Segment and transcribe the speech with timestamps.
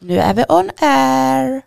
[0.00, 1.62] Nu är vi on air.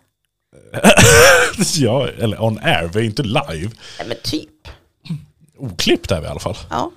[1.76, 3.70] ja, eller on air, vi är inte live.
[3.98, 4.48] Ja, men typ.
[5.58, 6.56] Oklippt är vi i alla fall.
[6.70, 6.90] Ja.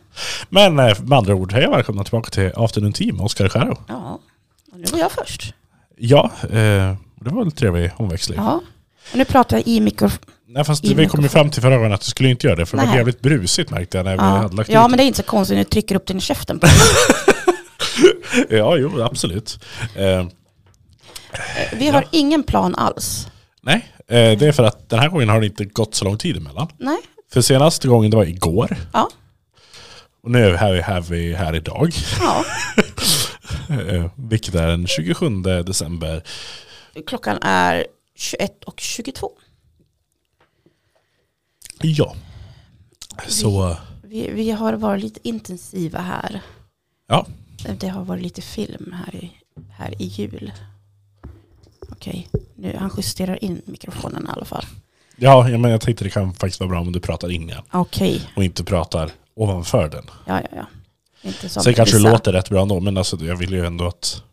[0.49, 3.77] Men eh, med andra ord, hej och välkomna tillbaka till Afternoon Team, Oskar Skäro.
[3.87, 4.19] ja.
[4.71, 5.53] Och nu var jag först.
[5.97, 8.37] Ja, eh, det var en trevlig omväxling.
[8.39, 8.61] Ja.
[9.11, 10.19] Och nu pratar jag i mikrofon.
[10.47, 12.55] Nej, fast I vi kom ju fram till förra gången att du skulle inte göra
[12.55, 12.97] det, för det var Nej.
[12.97, 15.17] jävligt brusigt märkte jag när vi Ja, hade lagt ja ut men det är inte
[15.17, 16.67] så konstigt när du trycker upp den i käften på
[18.49, 19.59] Ja, jo, absolut.
[21.73, 23.27] Vi har ingen plan alls.
[23.61, 26.17] nej, eh, det är för att den här gången har det inte gått så lång
[26.17, 26.67] tid emellan.
[26.77, 26.97] Nej.
[27.31, 28.77] För senaste gången det var igår.
[28.93, 29.09] Ja.
[30.23, 31.93] Och nu är vi här, vi här idag.
[32.21, 32.45] Ja.
[33.69, 35.29] Eh, vilket är den 27
[35.65, 36.23] december.
[37.07, 39.31] Klockan är 21 och 22.
[41.81, 42.15] Ja.
[43.27, 46.41] Så, Vi, vi har varit lite intensiva här.
[47.07, 47.25] ja.
[47.79, 49.31] Det har varit lite film här i,
[49.71, 50.51] här i jul.
[51.97, 54.65] Okej, nu han justerar in mikrofonen i alla fall.
[55.15, 57.63] Ja, ja, men jag tänkte det kan faktiskt vara bra om du pratar in igen.
[57.71, 60.05] Okej, Och inte pratar ovanför den.
[60.25, 60.65] ja ja ja.
[61.21, 62.11] Inte som Sen kanske det vissa.
[62.11, 64.23] låter rätt bra ändå, men alltså, jag vill ju ändå att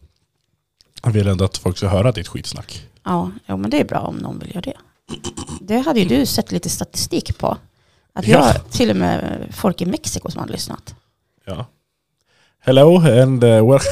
[1.04, 2.82] jag vill ändå att folk ska höra ditt skitsnack.
[3.04, 4.76] Ja, ja, men det är bra om någon vill göra det.
[5.60, 7.56] Det hade ju du sett lite statistik på.
[8.12, 8.52] Att Ja.
[8.54, 10.94] jag, till och med folk i Mexiko som hade lyssnat.
[11.44, 11.66] Ja.
[12.60, 13.80] Hello and uh, well.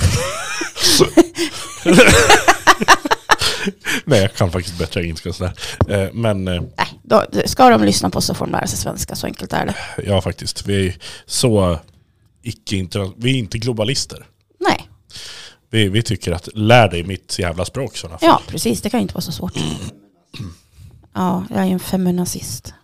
[4.04, 5.52] Nej, jag kan faktiskt bättre engelska sådär.
[5.88, 9.16] Eh, men eh, Nej, då, ska de lyssna på så får de lära sig svenska,
[9.16, 9.74] så enkelt är det.
[10.06, 10.66] ja, faktiskt.
[10.66, 11.78] Vi är så
[12.42, 14.26] icke vi är inte globalister.
[14.60, 14.88] Nej,
[15.70, 18.28] Vi, vi tycker att lär dig mitt jävla språk sådana fall.
[18.28, 19.52] ja precis, det kan ju inte vara så svårt.
[21.14, 22.74] Ja, jag är en feminazist.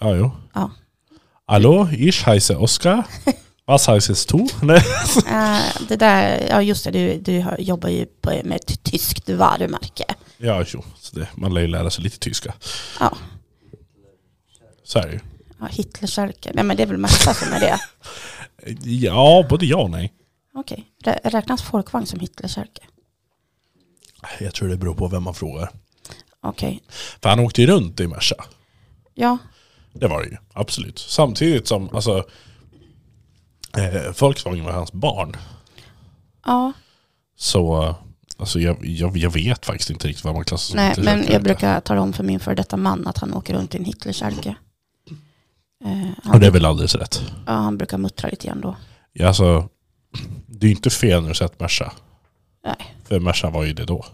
[0.00, 0.30] Ja, jo.
[0.54, 0.70] Ja.
[1.46, 3.04] Hallo, ich heiße Oskar.
[3.66, 4.46] Heißest du?
[4.66, 4.82] Nej.
[5.26, 10.04] Eh, det där, ja just det, du, du jobbar ju på, med ett tyskt varumärke.
[10.38, 10.84] Ja, jo.
[10.98, 12.54] Så det, man lär ju lära sig lite tyska.
[13.00, 13.16] Ja,
[14.84, 15.20] Så är det ju.
[15.60, 16.50] ja Hitlerkärke.
[16.54, 17.78] Nej men det är väl massa som är det.
[18.82, 20.12] Ja, både ja och nej.
[20.54, 22.82] Okej, Rä- räknas folkvagn som Hitlerkärke?
[24.40, 25.70] Jag tror det beror på vem man frågar.
[26.40, 26.82] Okej,
[27.22, 28.44] För han åkte ju runt i Merca.
[29.14, 29.38] ja,
[29.92, 30.98] Det var det ju, absolut.
[30.98, 32.24] Samtidigt som, alltså,
[33.78, 35.36] eh, Volkswagen var hans barn.
[36.46, 36.72] ja.
[37.38, 37.94] Så,
[38.38, 41.42] alltså jag, jag, jag vet faktiskt inte riktigt vad man klassar som Nej, men jag
[41.42, 44.56] brukar tala om för min för detta man att han åker runt i en Hitlerkärke.
[45.84, 47.22] Eh, Och det är väl alldeles rätt.
[47.46, 48.76] ja, han brukar muttra lite grann då.
[49.12, 49.68] Ja, alltså,
[50.46, 51.92] det är ju inte fel när du sett Merca.
[52.64, 52.94] Nej.
[53.04, 54.04] För Merca var ju det då.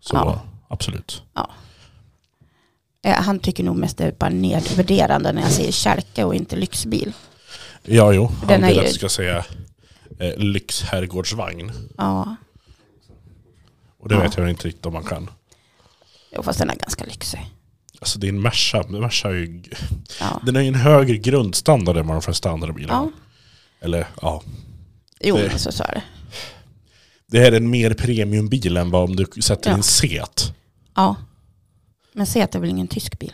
[0.00, 0.40] Så Ja.
[0.68, 1.22] absolut.
[3.04, 6.56] Eh, han tycker nog mest det är bara nedvärderande när jag säger kärke och inte
[6.56, 7.12] lyxbil.
[7.86, 8.26] Ja, jo.
[8.38, 9.44] Han Den är vill att ju- jag ska säga
[10.18, 11.72] eh, lyxherrgårdsvagn.
[11.96, 12.36] Ja,
[13.98, 14.20] Och det Ja.
[14.20, 15.30] vet jag inte riktigt om man kan.
[16.32, 17.50] jo, fast den är ganska lyxig.
[18.00, 18.84] Alltså det är en Merca.
[18.88, 19.62] Merca är ju,
[20.20, 23.10] Ja, den har ju en högre grundstandard än vad de flesta andra bilar ja.
[23.80, 24.42] Eller ja,
[25.20, 26.02] jo, Det- men så, är det.
[27.26, 29.76] Det här är en mer premiumbil än vad om du sätter Ja.
[29.76, 30.52] en Seat.
[30.94, 31.16] Ja.
[32.12, 33.32] Men se att det är väl ingen tysk bil?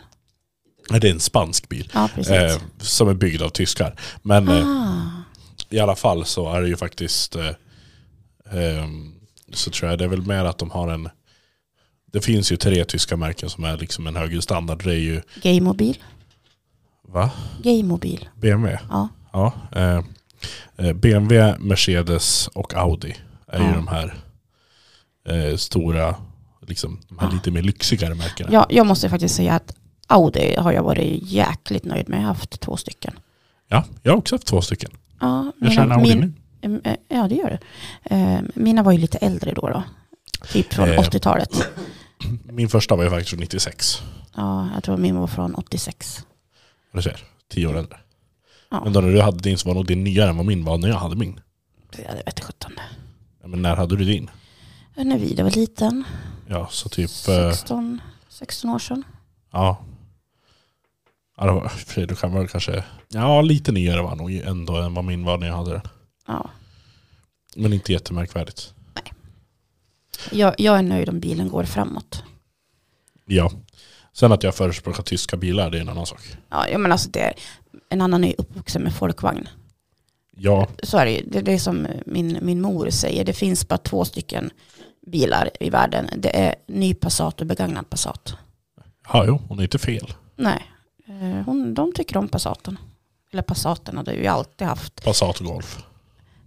[0.89, 1.91] Det är en spansk bil.
[1.93, 2.09] Ja.
[2.17, 3.95] Eh, som är byggd av tyskar.
[4.21, 5.23] Men eh, ah,
[5.69, 7.49] i alla fall så är det ju faktiskt eh,
[8.51, 9.13] ehm,
[9.53, 11.09] så tror jag det är väl mer att de har en
[12.11, 14.83] det finns ju tre tyska märken som är liksom en högre standard.
[14.83, 15.97] Det är ju gaymobil.
[17.07, 17.31] va?
[17.63, 18.29] Gaymobil.
[18.35, 18.79] BMW.
[18.89, 19.07] Ja.
[19.33, 20.01] Ja, eh,
[20.77, 23.15] eh, BMW, Mercedes och Audi
[23.47, 23.73] är ju Ja.
[23.75, 24.13] de här
[25.29, 26.15] eh, stora,
[26.67, 27.33] liksom, de här Ja.
[27.33, 28.49] lite mer lyxigare märkena.
[28.53, 29.75] ja, jag måste faktiskt säga att
[30.07, 32.17] Audi har jag varit jäkligt nöjd med.
[32.17, 33.13] Jag har haft två stycken.
[33.67, 34.91] Ja, jag har också haft två stycken.
[35.19, 36.33] Ja, Jag känner min, nu.
[36.61, 37.59] Em, eh, Ja, det gör det.
[38.15, 39.69] Eh, Mina var ju lite äldre då.
[39.69, 39.83] då.
[40.51, 40.99] Typ från Eh.
[40.99, 41.67] 80-talet.
[42.43, 44.01] Min första var ju faktiskt från 96.
[44.35, 46.25] Ja, jag tror min var från 86.
[46.93, 47.19] Du ser,
[47.51, 47.97] tio år äldre.
[48.71, 48.81] Ja.
[48.83, 50.77] Men då när du hade din så var nog din nyare än vad min var
[50.77, 51.39] när jag hade min.
[51.97, 52.71] Ja, det vet sjutton.
[53.41, 54.29] Ja, men när hade du din?
[54.95, 56.03] När Vida var liten.
[56.47, 57.09] Ja, så typ...
[57.27, 59.03] eh, 16, 16 år sedan.
[59.51, 59.77] ja.
[61.37, 62.83] Ja, för du kan väl kanske...
[63.09, 65.81] Ja, lite nyare var nog ändå än vad min var när jag hade den.
[66.27, 66.49] Ja.
[67.55, 68.73] Men inte jättemärkvärdigt.
[70.31, 72.23] Jag, jag är nöjd om bilen går framåt.
[73.25, 73.51] Ja.
[74.13, 76.21] Sen att jag förespråkar tyska bilar, det är en annan sak.
[76.49, 77.33] Ja, jag menar alltså det är,
[77.89, 79.47] en annan är ju uppvuxen med folkvagn.
[80.35, 81.23] Ja, Så är det ju.
[81.27, 83.25] Det är det som min, min mor säger.
[83.25, 84.49] Det finns bara två stycken
[85.07, 86.09] bilar i världen.
[86.17, 88.35] Det är ny Passat och begagnad Passat.
[89.13, 90.13] ja jo, hon är inte fel.
[90.35, 90.63] Nej,
[91.45, 92.77] hon, de tycker om Passaten.
[93.31, 95.03] Eller Passaterna, det har vi ju alltid haft.
[95.03, 95.83] Passat Golf.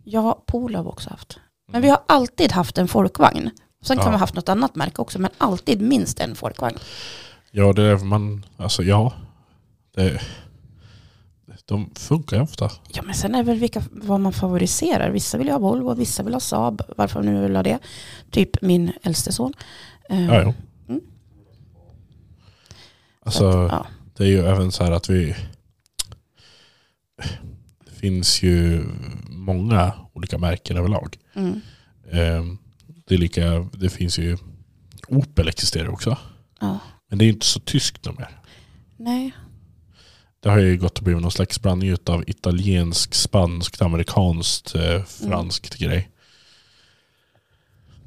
[0.05, 1.38] Ja, Polo har vi också haft.
[1.69, 3.50] Men vi har alltid haft en folkvagn.
[3.82, 4.05] Sen kan Ja.
[4.05, 6.76] man ha haft något annat märke också, men alltid minst en folkvagn.
[7.50, 9.12] Ja, det är man, alltså ja.
[9.94, 10.20] Det,
[11.64, 12.70] de funkar ju ofta.
[12.93, 15.11] Ja, men sen är det väl vilka, vad man favoriserar.
[15.11, 16.82] Vissa vill ha Volvo, vissa vill ha Saab.
[16.96, 17.78] Varför nu vill ha det?
[18.31, 19.52] Typ min äldste son.
[20.08, 20.55] Eh, Ja, ja.
[20.88, 21.00] Mm.
[23.25, 23.87] Alltså, så att, ja.
[24.16, 25.36] Det är ju även så här att vi...
[27.84, 28.84] Det finns ju
[29.28, 31.16] många olika märken överlag.
[31.34, 31.60] Mm.
[32.12, 32.58] Ehm,
[33.08, 34.36] Det, är lika, det finns ju...
[35.08, 36.18] Opel existerar också.
[36.60, 36.78] ja.
[37.08, 38.40] Men det är inte så tyskt nog mer.
[38.96, 39.32] Nej.
[40.40, 45.78] Det har ju gått och blivit någon slags blandning av italiensk, spanskt, amerikanskt, eh, franskt
[45.78, 46.10] grej.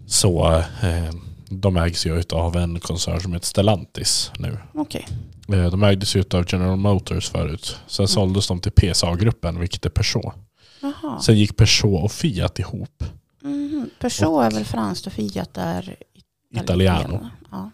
[0.07, 1.13] Så eh,
[1.49, 4.57] de ägs ju av en koncern som heter Stellantis nu.
[4.73, 5.07] Okej.
[5.09, 5.15] Eh,
[5.57, 7.79] de ägdes ju av General Motors förut.
[7.87, 10.35] Sen såldes de till PSA-gruppen, vilket är Peugeot.
[10.81, 11.19] Jaha.
[11.19, 13.03] Sen gick Peugeot och Fiat ihop.
[13.41, 13.89] Mhm.
[13.99, 15.95] Peugeot är väl franskt och Fiat är
[16.55, 17.29] Italiano.
[17.51, 17.71] Ja.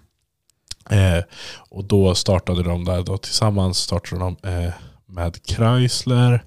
[0.95, 1.23] Eh,
[1.69, 4.73] och då startade de där då tillsammans startade de eh,
[5.05, 6.43] med Chrysler,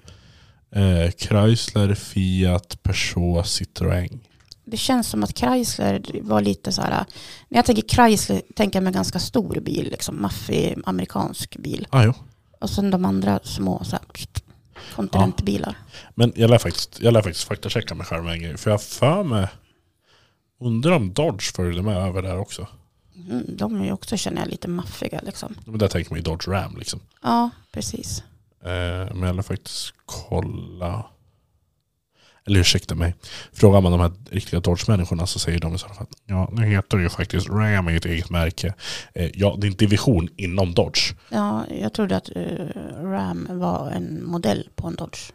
[0.75, 4.19] eh, Chrysler, Fiat, Peugeot, Citroën.
[4.69, 7.05] Det känns som att Chrysler var lite så här,
[7.47, 11.87] när jag tänker Chrysler tänker jag med ganska stor bil, liksom maffig amerikansk bil.
[11.89, 12.13] Ah, jo.
[12.59, 14.05] Och sen de andra små så här,
[14.95, 15.77] kontinentbilar.
[16.15, 18.57] Men jag lär faktiskt, jag lär faktiskt faktachecka mig själv en grej.
[18.57, 19.47] För jag för mig,
[20.59, 22.67] undrar om Dodge följde med över där också.
[23.15, 25.55] Mm, de är ju också känner jag lite maffiga liksom.
[25.65, 26.99] Men där tänker man ju Dodge Ram liksom.
[27.23, 28.23] Ja, precis.
[28.63, 31.05] Eh, men jag lär faktiskt kolla.
[32.49, 33.15] Eller ursäkta mig.
[33.53, 36.97] Frågar man de här riktiga Dodge-människorna så säger de i sådana fall Ja, nu heter
[36.97, 38.73] det ju faktiskt Ram är ju ett eget märke.
[39.13, 41.13] Eh, ja, det är en division inom Dodge.
[41.29, 42.43] Ja, jag trodde att eh,
[43.03, 45.31] Ram var en modell på en Dodge.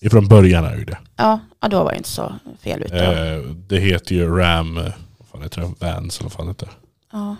[0.00, 0.98] Ifrån början är det ju det.
[1.16, 3.06] Ja, då var jag inte så fel ute.
[3.06, 5.86] Eh, det heter ju Ram, vad fan heter det?
[5.86, 6.72] Vans eller vad fan heter det?
[7.12, 7.36] Ja.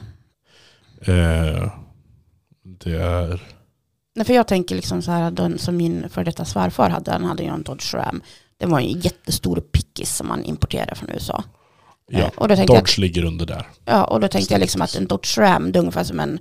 [2.62, 3.42] Det är...
[4.18, 7.24] Nej, för jag tänker liksom så här, den som min för detta svärfar hade, han
[7.24, 8.22] hade ju en Dodge Ram.
[8.56, 11.44] Det var en jättestor pickis som man importerade från USA.
[12.10, 13.66] Ja, Eh, och då tänkte Dodge ligger under där.
[13.84, 16.38] ja, och då tänkte jag liksom att en Dodge Ram, det är ungefär som en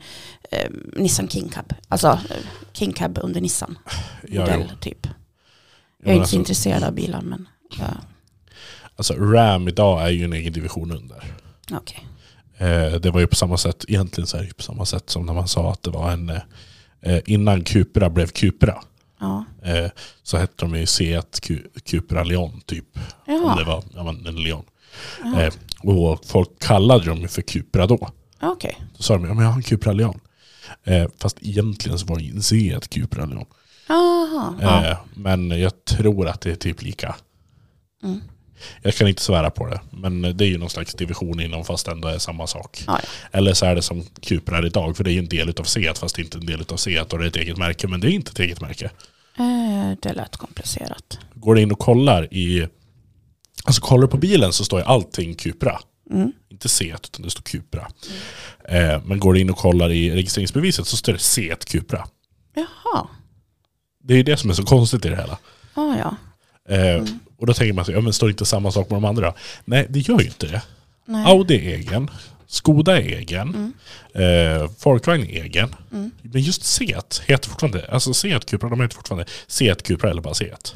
[0.51, 1.73] eh, Nissan King Cab.
[1.87, 2.37] Alltså eh,
[2.73, 3.77] King Cab under Nissan.
[4.27, 5.05] Ja, Modell typ.
[5.05, 5.09] Ja,
[5.99, 7.47] Jag är inte alltså, så intresserad av bilar men
[7.79, 7.85] ja,
[8.95, 11.23] alltså Ram idag är ju en egen division under.
[11.71, 12.07] okej.
[12.57, 15.09] Eh, det var ju på samma sätt, egentligen så är det ju på samma sätt
[15.09, 16.41] som när man sa att det var en, eh,
[17.25, 18.83] innan Cupra blev Cupra.
[19.19, 19.45] Ja.
[19.63, 19.91] Eh,
[20.23, 22.85] så hette de ju Seat Cu- Cupra Leon typ.
[23.27, 24.63] Om det var ja, en Leon.
[25.23, 25.43] Jaha.
[25.43, 28.09] Eh, och folk kallade dem ju för Cupra då.
[28.41, 28.77] okej.
[28.97, 30.19] Då sa de ja, men jag har en Cupra Leon.
[30.83, 33.45] Eh, fast egentligen så var det en Seat Cupra Leon.
[33.87, 34.85] Jaha, ja.
[34.87, 37.15] Eh, men jag tror att det är typ lika.
[38.03, 38.21] Mm.
[38.81, 39.81] Jag kan inte svära på det.
[39.91, 42.83] Men det är ju någon slags division inom fast ändå är samma sak.
[42.87, 42.99] Ja,
[43.31, 44.97] Eller så är det som Cupra är idag.
[44.97, 47.19] För det är ju en del av Seat fast inte en del av Seat och
[47.19, 47.87] det är ett eget märke.
[47.87, 48.85] Men det är inte ett eget märke.
[49.39, 51.19] Eh, det lät komplicerat.
[51.33, 52.67] Går du in och kollar i...
[53.63, 55.79] Alltså kollar du på bilen så står ju allting Cupra.
[56.11, 56.31] Mm.
[56.49, 57.87] Inte Seat utan det står Cupra.
[58.69, 62.07] Eh, men går du in och kollar i registreringsbeviset så står det Seat Cupra.
[62.55, 63.07] Jaha,
[64.03, 65.37] Det är ju det som är så konstigt i det hela.
[65.75, 66.15] ja ja.
[66.75, 67.03] Eh,
[67.37, 69.33] Och då tänker man sig, ja men står inte samma sak med de andra?
[69.65, 70.61] Nej, det gör ju inte det.
[71.05, 71.25] Nej.
[71.25, 72.09] Audi är egen.
[72.47, 73.73] Skoda är egen.
[74.13, 74.61] Mm.
[74.63, 75.75] Eh, Folkvagn är egen.
[75.91, 76.11] Mm.
[76.21, 80.33] Men just Seat heter fortfarande, alltså Seat Cupra, de heter fortfarande Seat Cupra eller bara
[80.33, 80.75] Seat.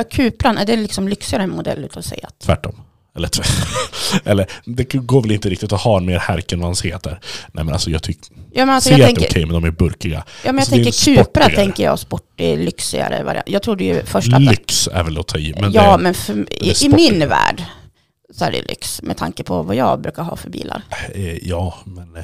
[0.00, 2.34] Eh, Cupran, är det liksom lyxigare modell utav Seat?
[2.38, 2.74] Tvärtom.
[3.16, 3.30] Eller,
[4.24, 7.20] eller det går väl inte riktigt att ha en mer härk än vad Seat är.
[7.52, 9.70] Nej men alltså jag tycker, Ja men, alltså, jag är okej tänker, men de är
[9.70, 10.24] burkiga.
[10.44, 13.48] ja, men jag alltså, är tänker Cupra tänker jag sportig, lyxigare variant.
[13.48, 14.42] Jag trodde ju först att...
[14.42, 15.54] Lyx är väl att ta i.
[15.60, 17.64] Men ja det, men för, är i, i min värld
[18.34, 20.82] så är det lyx med tanke på vad jag brukar ha för bilar.
[21.14, 22.22] eh, ja men eh,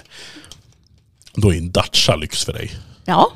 [1.35, 2.71] då är en Dacia lyx för dig.
[3.05, 3.33] Ja,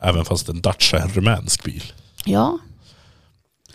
[0.00, 1.92] Även fast en Dacia är en rumänsk bil.
[2.24, 2.58] ja.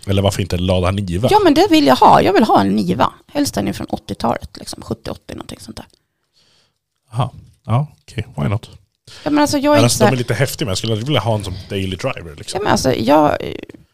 [0.07, 1.27] Eller varför inte en Lada Niva?
[1.31, 2.21] Ja men det vill jag ha.
[2.21, 3.13] Jag vill ha en Niva.
[3.27, 5.85] Helst den är från 80-talet, liksom 70-80 någonting sånt där.
[7.11, 7.29] Jaha.
[7.65, 8.27] Ja, okej.
[8.37, 8.69] Why not?
[9.23, 10.77] Ja men alltså jag är inte Alltså, så de är här, lite häftiga men jag
[10.77, 12.29] skulle vilja ha en som daily driver.
[12.29, 12.59] Ja Liksom.
[12.63, 13.37] men alltså jag...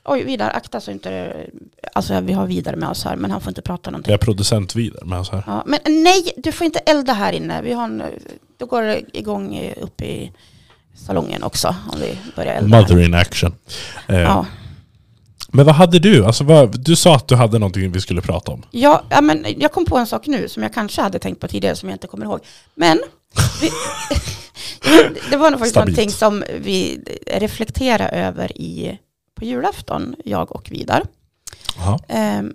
[0.05, 1.33] Oj, vidare, akta så inte...
[1.93, 4.11] Alltså vi har vidare med oss här, men han får inte prata någonting.
[4.11, 5.43] Jag är producent vidare med så här.
[5.47, 7.61] Ja, men nej, du får inte elda här inne.
[7.61, 8.03] Vi har en,
[8.57, 10.31] då går det igång eh, uppe i
[10.95, 12.77] salongen också om vi börjar elda.
[12.77, 12.81] här.
[12.83, 13.55] Mother in action.
[14.07, 14.45] Eh, Ja.
[15.51, 16.25] Men vad hade du?
[16.25, 18.65] Alltså, vad, du sa att du hade någonting vi skulle prata om.
[18.71, 21.47] Ja, ja, men jag kom på en sak nu som jag kanske hade tänkt på
[21.47, 22.39] tidigare som jag inte kommer ihåg.
[22.75, 22.99] Men
[23.61, 23.69] vi,
[25.29, 25.97] det var nog faktiskt Stabilt.
[25.97, 28.99] någonting som vi reflekterade över i,
[29.35, 31.03] på julafton, jag och Vidar.
[32.07, 32.53] Ehm,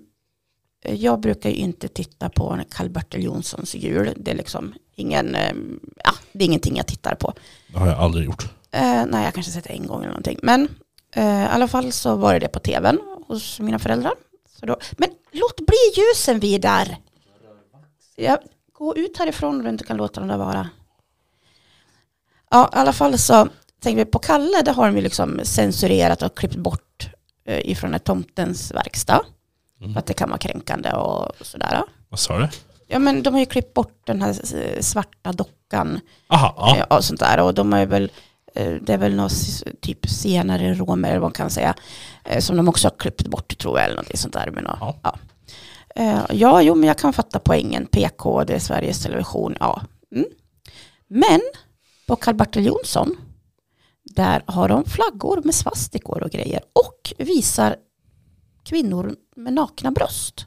[0.88, 4.12] jag brukar ju inte titta på Karl-Bertil Jonssons jul.
[4.16, 5.52] Det är liksom ingen, eh,
[6.04, 7.32] ja, det är ingenting jag tittar på.
[7.68, 8.44] Det har jag aldrig gjort.
[8.70, 10.38] Eh, nej, jag kanske sett det en gång eller någonting.
[10.42, 10.68] Men
[11.16, 14.12] i alla fall så var det det på tvn hos mina föräldrar.
[14.60, 16.96] Så då, men låt bli ljusen Vidar!
[18.16, 18.38] Ja,
[18.72, 20.68] gå ut härifrån om du inte kan låta dem där vara.
[22.50, 23.48] Ja, i alla fall så
[23.80, 27.08] tänker vi på Kalle, det har de ju liksom censurerat och klippt bort
[27.44, 29.24] eh, ifrån tomtens verkstad.
[29.80, 29.92] Mm.
[29.92, 31.82] För att det kan vara kränkande och sådär.
[32.08, 32.48] Vad sa du?
[32.86, 36.76] Ja men de har ju klippt bort den här eh, svarta dockan Aha, ja.
[36.76, 37.40] eh, och sånt där.
[37.40, 38.10] Och de har ju väl, eh,
[38.54, 39.32] det är väl något
[39.80, 41.74] typ senare romer eller vad man kan säga.
[42.24, 44.50] eh, Som de också har klippt bort tror jag eller något sånt där.
[44.50, 44.96] Men, Ja.
[45.02, 45.18] ja.
[45.96, 46.26] Ja.
[46.30, 47.86] ja, jo men jag kan fatta poängen.
[47.86, 49.82] PK, det är Sveriges Television, ja.
[50.14, 50.26] Mm.
[51.08, 51.40] Men
[52.06, 53.16] på Karl-Bertil Jonsson,
[54.02, 56.60] där har de flaggor med svastikor och grejer.
[56.72, 57.76] Och visar
[58.64, 60.46] kvinnor med nakna bröst.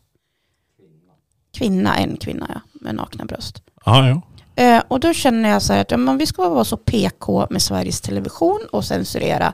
[1.54, 3.62] Kvinna, en kvinna ja, med nakna bröst.
[3.86, 4.22] Ja, ja.
[4.58, 7.62] Eh, och då känner jag så här att ja, vi ska vara så PK med
[7.62, 9.54] Sveriges Television och censurera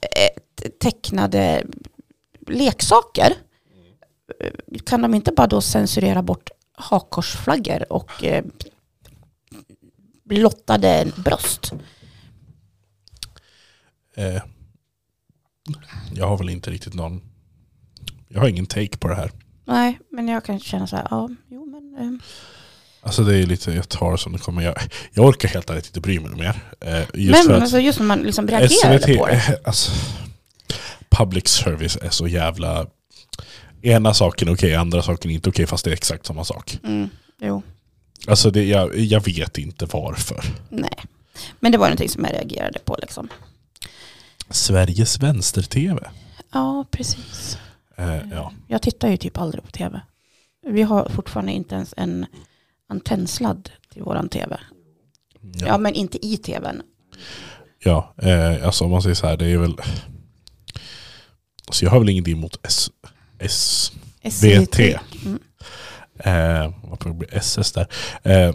[0.00, 1.64] eh, tecknade
[2.46, 3.34] leksaker.
[4.40, 8.44] Eh, Kan de inte bara då censurera bort hakkorsflaggor och eh,
[10.24, 11.72] blottade bröst?
[14.16, 14.42] Eh,
[16.14, 17.22] jag har väl inte riktigt någon...
[18.28, 19.30] Jag har ingen take på det här.
[19.64, 21.94] Nej, men jag kan känna så här, ja, jo men...
[21.98, 22.20] Eh,
[23.04, 24.62] Alltså det är lite, jag tar som det kommer.
[24.62, 24.74] Jag,
[25.12, 26.60] jag orkar helt ärligt inte bry mig mer.
[26.80, 29.60] Eh, just men alltså just när man liksom reagerade SVT, på det.
[29.64, 29.92] alltså,
[31.08, 32.86] public service är så jävla...
[33.82, 36.78] Ena saken är okej, andra saken är inte okej fast det är exakt samma sak.
[36.84, 37.08] Mm,
[37.40, 37.62] jo,
[38.26, 40.44] Alltså det, jag, jag vet inte varför.
[40.68, 40.98] nej.
[41.60, 43.28] Men det var någonting som jag reagerade på liksom.
[44.50, 46.10] Sveriges vänster-tv.
[46.52, 47.58] Ja, precis.
[47.96, 48.52] Eh, ja.
[48.68, 50.00] Jag tittar ju typ aldrig på tv.
[50.66, 52.26] Vi har fortfarande inte ens en
[52.92, 54.60] antennsladd till våran tv.
[55.40, 56.82] Ja, Ja, men inte i tvn.
[57.78, 59.74] ja eh, alltså om man säger så här, det är väl...
[61.66, 62.90] Alltså jag har väl ingenting emot S,
[63.38, 63.92] S,
[64.42, 64.78] VT.
[64.78, 65.38] Mm.
[66.18, 67.28] Eh, vad får det bli?
[67.32, 67.86] SS där.
[68.22, 68.54] Eh,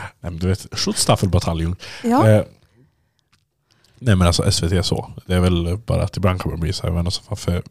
[0.00, 1.76] nej, men du vet, Schutzstaffelbataljon.
[2.04, 2.44] Ja, Eh,
[3.98, 5.12] nej men alltså SVT så.
[5.26, 7.62] Det är väl bara att ibland kommer det bli så här, men alltså, varför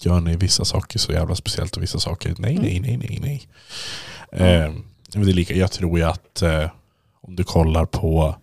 [0.00, 3.48] gör ni vissa saker så jävla speciellt och vissa saker nej, nej, nej, nej, nej.
[4.32, 4.72] Eh,
[5.12, 6.70] det är lika, jag tror ju att eh,
[7.20, 8.34] om du kollar på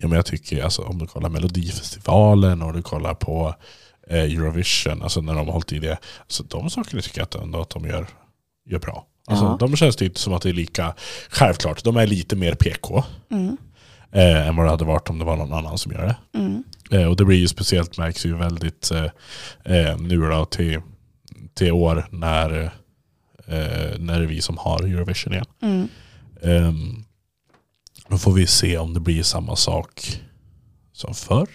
[0.00, 3.54] Ja, men jag tycker alltså, om du kollar Melodifestivalen och du kollar på
[4.10, 5.98] eh, Eurovision, alltså när de har hållit i det.
[6.28, 8.06] Så de sakerna tycker jag att, ändå att de gör,
[8.66, 9.06] gör bra.
[9.26, 9.56] Alltså, Ja.
[9.60, 10.94] De känns det inte som att det är lika,
[11.30, 13.56] självklart, de är lite mer PK mm,
[14.12, 16.38] eh, än vad det hade varit om det var någon annan som gör det.
[16.38, 19.04] mm, Eh, och det blir ju speciellt, märks ju väldigt eh,
[19.76, 20.80] eh, nu då till,
[21.54, 22.70] till år när,
[23.48, 25.46] eh, när det är vi som har Eurovision igen.
[25.62, 25.88] mm.
[26.42, 27.04] Um,
[28.08, 30.20] då får vi se om det blir samma sak
[30.92, 31.48] som förr.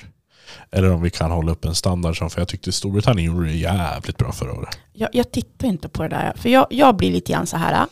[0.72, 3.56] Eller om vi kan hålla upp en standard som, för jag tyckte Storbritannien gjorde det
[3.56, 4.80] jävligt bra förra året.
[4.94, 6.34] Jag, jag tittar inte på det där.
[6.36, 7.88] För jag, jag blir lite grann så här.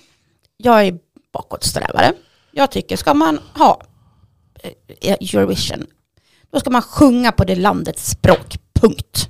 [0.58, 1.00] Jag är
[1.34, 2.14] bakåtsträvare.
[2.52, 3.82] Jag tycker, ska man ha
[5.02, 5.86] eh, Eurovision,
[6.52, 8.58] då ska man sjunga på det landets språk.
[8.74, 9.30] Punkt.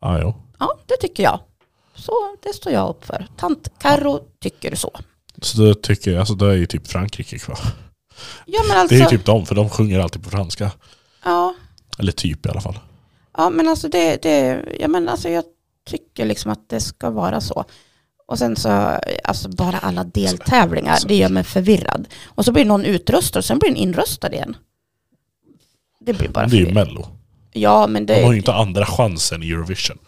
[0.00, 0.34] Ah, jo.
[0.58, 1.40] Ja, det tycker jag.
[2.04, 3.26] Så det står jag upp för.
[3.36, 4.90] Tant Karo tycker så.
[5.42, 7.58] Så då tycker alltså då är ju typ Frankrike kvar.
[8.46, 10.70] Ja, men alltså, Det är ju typ de, för de sjunger alltid på franska.
[11.24, 11.54] ja,
[11.98, 12.78] Eller typ i alla fall.
[13.36, 15.44] ja, men alltså det, det, ja, men alltså jag
[15.90, 17.64] tycker liksom att det ska vara så.
[18.26, 18.68] Och sen så,
[19.24, 22.08] alltså bara alla deltävlingar, det gör mig förvirrad.
[22.24, 24.56] Och så blir någon utröstad och sen blir den inröstad igen.
[26.00, 26.72] Det blir bara det är ju.
[26.74, 27.06] Mello.
[27.52, 29.98] Ja, men De har ju det, inte andra chansen i Eurovision.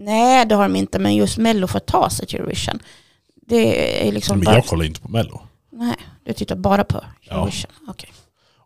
[0.00, 2.78] Nej det har de inte, men just Mello får ta sig till Eurovision.
[3.46, 5.40] Det är liksom Men bara, jag kollar inte på Mello.
[5.72, 7.34] nej, du tittar bara på Ja.
[7.36, 7.70] Eurovision.
[7.88, 8.10] Okej.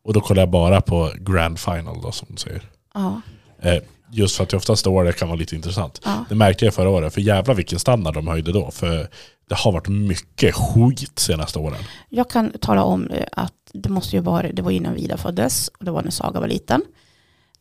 [0.02, 2.62] Och då kollar jag bara på Grand Final då som du säger.
[2.94, 3.20] Ja,
[3.62, 6.00] Eh, just för att det oftast står det kan vara lite intressant.
[6.04, 6.24] ja.
[6.28, 8.70] Det märkte jag förra året, för jävla vilken standard de höjde då.
[8.70, 9.08] För
[9.48, 11.78] det har varit mycket skit senaste åren.
[12.08, 15.68] Jag kan tala om eh, att det måste ju vara, det var innan Vida föddes
[15.68, 16.82] och det var när Saga var liten.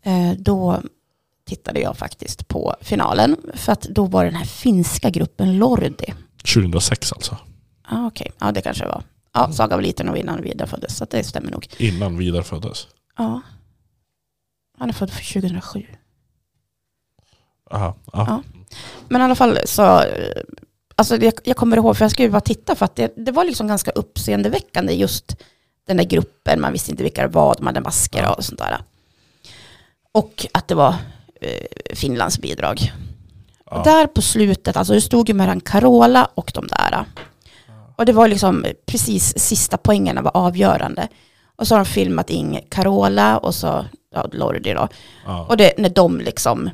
[0.04, 0.82] Eh, Då
[1.46, 6.14] tittade jag faktiskt på finalen för att då var den här finska gruppen Lordi.
[6.56, 7.38] 2006 alltså.
[7.84, 9.04] Ah, Okej, ja det kanske var.
[9.34, 11.68] Ja, Saga var liten och innan Vida föddes så det stämmer nog.
[11.78, 12.88] Innan Vidar föddes.
[13.18, 13.42] Ja.
[14.78, 15.86] Han är född för 2007.
[17.72, 18.26] Aha, ja.
[18.28, 18.44] Ja.
[19.10, 20.04] Men i alla fall så,
[20.96, 23.46] alltså jag, jag kommer ihåg, för jag skulle bara titta för att det, det var
[23.46, 25.36] liksom ganska uppseendeväckande just
[25.88, 28.34] den där gruppen, man visste inte vilka det var, de hade masker Ja.
[28.34, 28.78] och sånt där.
[30.12, 30.96] Och att det var
[31.94, 32.94] Finlands bidrag.
[33.66, 33.78] Ja.
[33.78, 37.06] Och där på slutet, alltså det stod ju mellan Carola och de där.
[37.96, 41.08] Och det var liksom precis sista poängerna var avgörande.
[41.56, 43.86] Och så har de filmat in Carola och så
[44.16, 44.88] ja, Lordi då.
[45.26, 45.46] Ja.
[45.50, 46.70] Och det när de liksom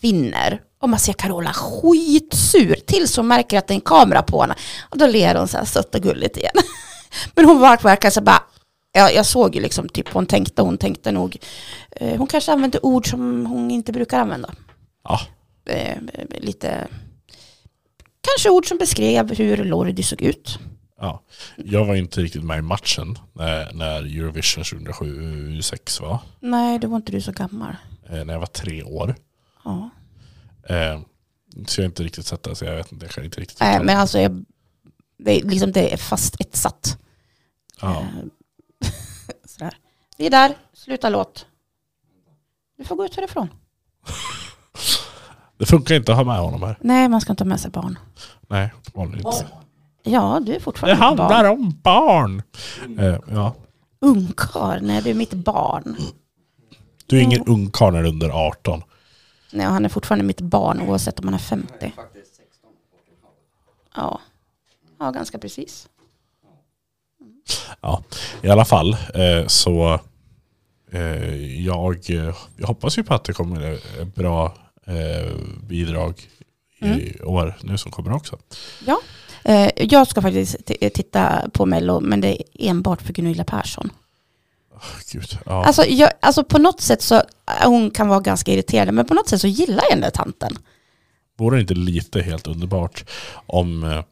[0.00, 0.60] vinner.
[0.80, 4.54] Och man ser Carola skitsur tills hon märker att det är en kamera på henne.
[4.90, 6.54] Och då ler hon så här sött och gulligt igen.
[7.34, 8.42] Men hon verkar så bara,
[8.96, 11.36] ja, jag såg ju liksom typ hon tänkte, hon tänkte nog,
[11.90, 14.54] eh, hon kanske använde ord som hon inte brukar använda.
[15.04, 15.20] Ja.
[15.66, 15.96] Eh,
[16.40, 16.88] lite,
[18.20, 20.58] kanske ord som beskrev hur Lordi såg ut.
[21.00, 21.22] Ja.
[21.56, 26.18] Jag var inte riktigt med i matchen när, när Eurovision 2007-2006 var.
[26.40, 27.76] Nej, då var inte du så gammal.
[28.08, 29.14] Eh, när jag var tre år.
[29.64, 29.90] Ja.
[30.68, 31.00] Eh,
[31.66, 33.60] så jag har inte riktigt sett det, så jag vet inte, jag kan inte riktigt
[33.60, 34.44] Nej, men alltså jag,
[35.18, 36.98] det, är liksom, det är fast etsat.
[37.80, 38.06] Ja.
[40.16, 41.46] Vi är där, sluta låt.
[42.78, 43.48] Du får gå ut härifrån.
[45.58, 46.78] Det funkar inte att ha med honom här.
[46.80, 47.98] Nej, man ska inte ha med sig barn.
[48.48, 49.46] Nej, vanligt inte.
[50.02, 51.46] Ja, du är Det fortfarande ett handlar barn.
[51.60, 52.42] om barn.
[52.98, 53.54] Eh, ja.
[54.00, 55.96] Ungkarl, nej du är mitt barn.
[57.06, 58.82] Du är ingen ungkarl när du är under 18.
[59.52, 61.92] Nej, han är fortfarande mitt barn oavsett om han är 50.
[63.96, 64.20] Ja,
[64.98, 65.88] ja ganska precis.
[67.80, 68.02] Ja,
[68.42, 70.00] i alla fall eh, så
[70.92, 71.34] eh,
[71.66, 71.98] jag,
[72.56, 73.72] jag hoppas ju på att det kommer
[74.02, 74.54] ett bra
[74.86, 75.32] eh,
[75.68, 76.14] bidrag
[76.80, 77.12] i Mm.
[77.24, 78.38] år nu som kommer också.
[78.86, 79.00] Ja,
[79.76, 80.56] jag ska faktiskt
[80.94, 83.90] titta på Mello, men det är enbart för Gunilla Persson.
[84.74, 85.64] Oh, Gud, ja.
[85.64, 87.22] Alltså, jag, alltså på något sätt så,
[87.64, 90.58] hon kan vara ganska irriterande, men på något sätt så gillar jag den där tanten.
[91.38, 93.04] Vore det inte lite helt underbart
[93.46, 94.02] om,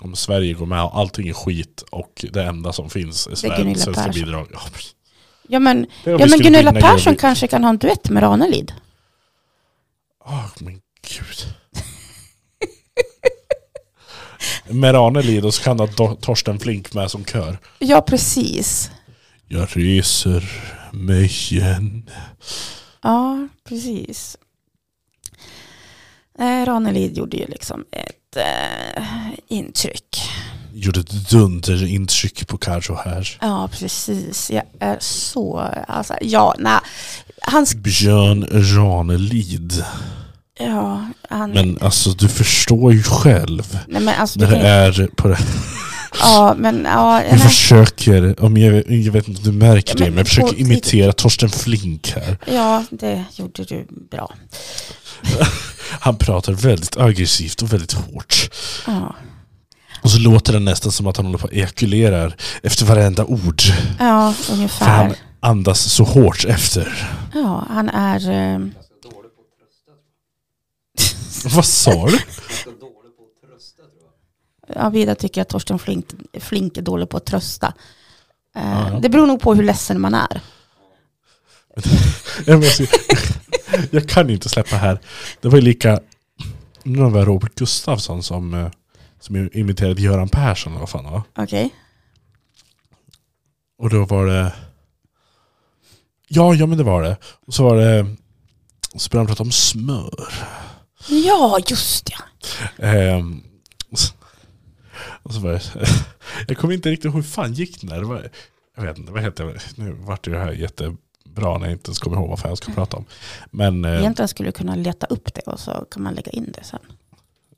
[0.00, 3.74] om Sverige går med och allting är skit och det enda som finns är Sverige,
[3.74, 4.48] svenska bidrag.
[4.52, 4.60] Ja,
[5.48, 8.72] Ja men, ja, vi men Gunilla Persson Eurovi- kanske kan ha en duett med Ranelid.
[10.24, 11.54] Åh, men gud.
[14.68, 17.58] Med Ranelid och så kan ha Do- Torsten Flink med som kör.
[17.78, 18.90] Ja, precis.
[19.48, 20.44] Jag reser
[20.92, 22.10] mig igen.
[23.02, 24.36] Ja, precis.
[26.38, 29.02] Eh, Ranelid gjorde ju liksom ett eh,
[29.48, 30.22] intryck.
[30.72, 33.38] Gjorde ett dunderintryck på Carro här.
[33.40, 34.50] Ja, precis.
[34.50, 35.70] Jag är så...
[35.88, 36.78] Alltså, ja, nej.
[37.42, 37.74] Hans...
[37.74, 39.84] Björn Ranelid.
[40.58, 41.50] Ja, han...
[41.50, 43.78] Men alltså du förstår ju själv.
[43.88, 45.38] nej, men alltså, När det kan, är på det.
[46.20, 47.22] Ja, men ja...
[47.24, 50.26] Jag försöker, om jag, jag vet inte om du märker Ja, det, men men jag
[50.28, 52.38] försöker på- imitera Torsten Flink här.
[52.46, 54.34] ja, det gjorde du bra.
[56.00, 58.50] Han pratar väldigt aggressivt och väldigt hårt.
[58.86, 59.14] Ja,
[60.02, 63.62] Och så låter det nästan som att han håller på och ekulerar efter varenda ord.
[63.98, 65.14] ja För han ungefär.
[65.40, 67.08] andas så hårt efter.
[67.34, 68.30] Ja, han är...
[68.54, 68.60] Eh,
[71.54, 72.18] Vad sa du?
[74.74, 76.06] ja, Vida tycker att Torsten Flink,
[76.40, 77.74] Flink är dålig på att trösta.
[78.56, 78.98] Eh, Ja.
[79.02, 80.40] Det beror nog på hur ledsen man är.
[83.90, 84.98] Jag, kan inte släppa här.
[85.40, 86.00] Det var ju lika...
[86.82, 88.70] Nu var det Robert Gustafsson som, eh,
[89.20, 90.72] som imiterade Göran Persson.
[90.72, 91.22] eller Vad fan det var.
[91.38, 91.74] Okej.
[93.78, 94.52] Och då var det...
[96.28, 97.16] Ja, ja men det var det.
[97.46, 98.06] Och så var det...
[98.96, 100.34] Så började han prata om smör.
[101.08, 102.18] Ja, just ja.
[102.40, 102.86] Så-
[105.26, 105.60] och så det...
[106.48, 108.00] Jag kommer inte riktigt ihåg hur fan gick den där.
[108.00, 108.28] Det var,
[108.76, 109.60] jag vet inte, vad heter det?
[109.76, 112.72] Nu vart det här jättebra när jag inte ens kommer ihåg vad fan jag ska
[112.72, 113.04] prata om.
[113.50, 113.84] Men...
[113.84, 116.64] eh, Egentligen skulle du kunna leta upp det och så kan man lägga in det
[116.64, 116.80] sen.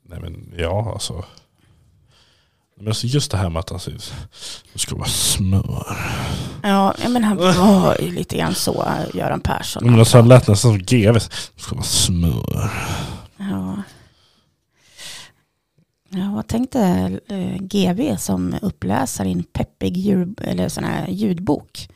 [0.03, 1.25] Nej men ja alltså.
[2.77, 3.91] Men alltså just det här med att alltså,
[4.73, 5.97] det ska vara smör.
[6.63, 9.85] Ja, men han var ju lite grann så, eh, Göran Persson.
[9.85, 11.13] Men alltså han lät nästan som GV.
[11.13, 12.71] Det ska vara smör.
[13.37, 13.83] Ja.
[16.09, 16.79] Ja, vad tänkte
[17.27, 21.87] eh, GV som uppläsare i en peppig ljud, eller sån här ljudbok?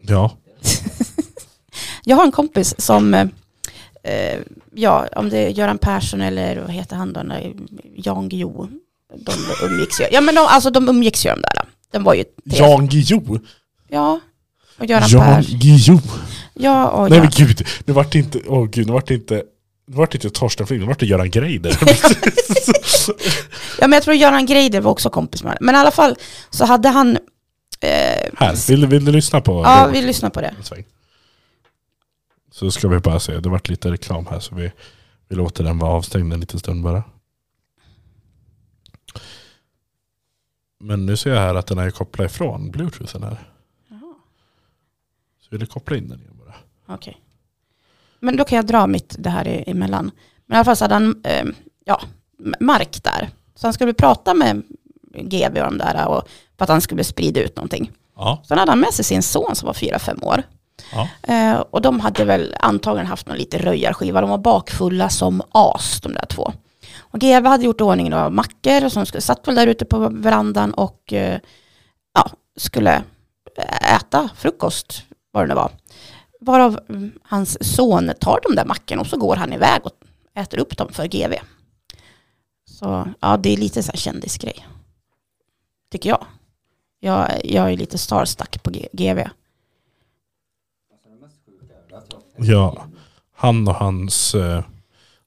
[0.00, 0.36] Ja.
[2.04, 4.38] Jag har en kompis som, eh,
[4.74, 7.22] ja, om det är Göran Persson eller vad heter han då,
[7.96, 8.68] Jan Guillou.
[9.16, 9.32] De
[9.66, 11.68] umgicks ju, ja men de, alltså de umgicks ju de där.
[11.92, 12.58] De var ju tre.
[12.58, 13.38] Jan Guillou.
[13.88, 14.20] Ja,
[14.78, 15.58] och Göran Jan Persson.
[15.58, 16.00] Guillou.
[16.54, 17.28] Ja, och Nej Jan.
[17.38, 17.66] men gud.
[17.84, 19.42] Nu vart det inte, åh gud, nu vart det inte
[19.86, 21.78] nu vart det inte Torsten Flink, nu vart det Göran Greider.
[23.80, 25.58] Ja men jag tror Göran Greider var också kompis med.
[25.60, 26.16] Men i alla fall
[26.50, 27.16] så hade han...
[27.80, 29.96] Eh, här, vill, du- vill du lyssna på ja, Robert?
[30.02, 30.54] vi lyssnar på det.
[32.50, 34.72] Så ska vi bara se, det vart lite reklam här så vi,
[35.28, 37.02] vi låter den vara avstängd en liten stund bara.
[40.80, 43.36] Men nu ser jag här att den är kopplad ifrån bluetoothen här.
[43.88, 44.14] Jaha,
[45.40, 46.54] Så vill du koppla in den igen bara.
[46.94, 47.20] okej.
[48.22, 50.10] Men då kan jag dra mitt det här emellan.
[50.46, 51.44] Men i alla fall så hade han eh,
[51.84, 52.00] ja,
[52.60, 53.30] mark där.
[53.54, 54.62] Så han skulle prata med
[55.14, 57.90] GV om det här och för att han skulle sprida ut någonting.
[58.16, 58.42] Ja.
[58.48, 60.42] Sen hade han med sig sin son som var fyra fem år.
[60.92, 61.08] Ja.
[61.34, 64.20] Eh, och de hade väl antagligen haft någon lite röjarskiva.
[64.20, 66.52] De var bakfulla som as de där två.
[66.98, 70.74] Och GV hade gjort ordning några mackor som skulle, satt väl där ute på verandan
[70.74, 71.38] och eh,
[72.14, 73.02] ja, skulle
[73.80, 75.70] äta frukost, vad det nu var.
[76.44, 76.78] Varav
[77.22, 79.92] hans son tar de där mackorna och så går han iväg och
[80.34, 81.34] äter upp dem för GV.
[82.66, 84.66] Så ja, det är lite så här kändisgrej.
[85.92, 86.26] Tycker jag.
[87.00, 89.18] Jag, jag är lite starstruck på G- GV.
[92.36, 92.84] ja.
[93.36, 94.64] Han och hans, eh,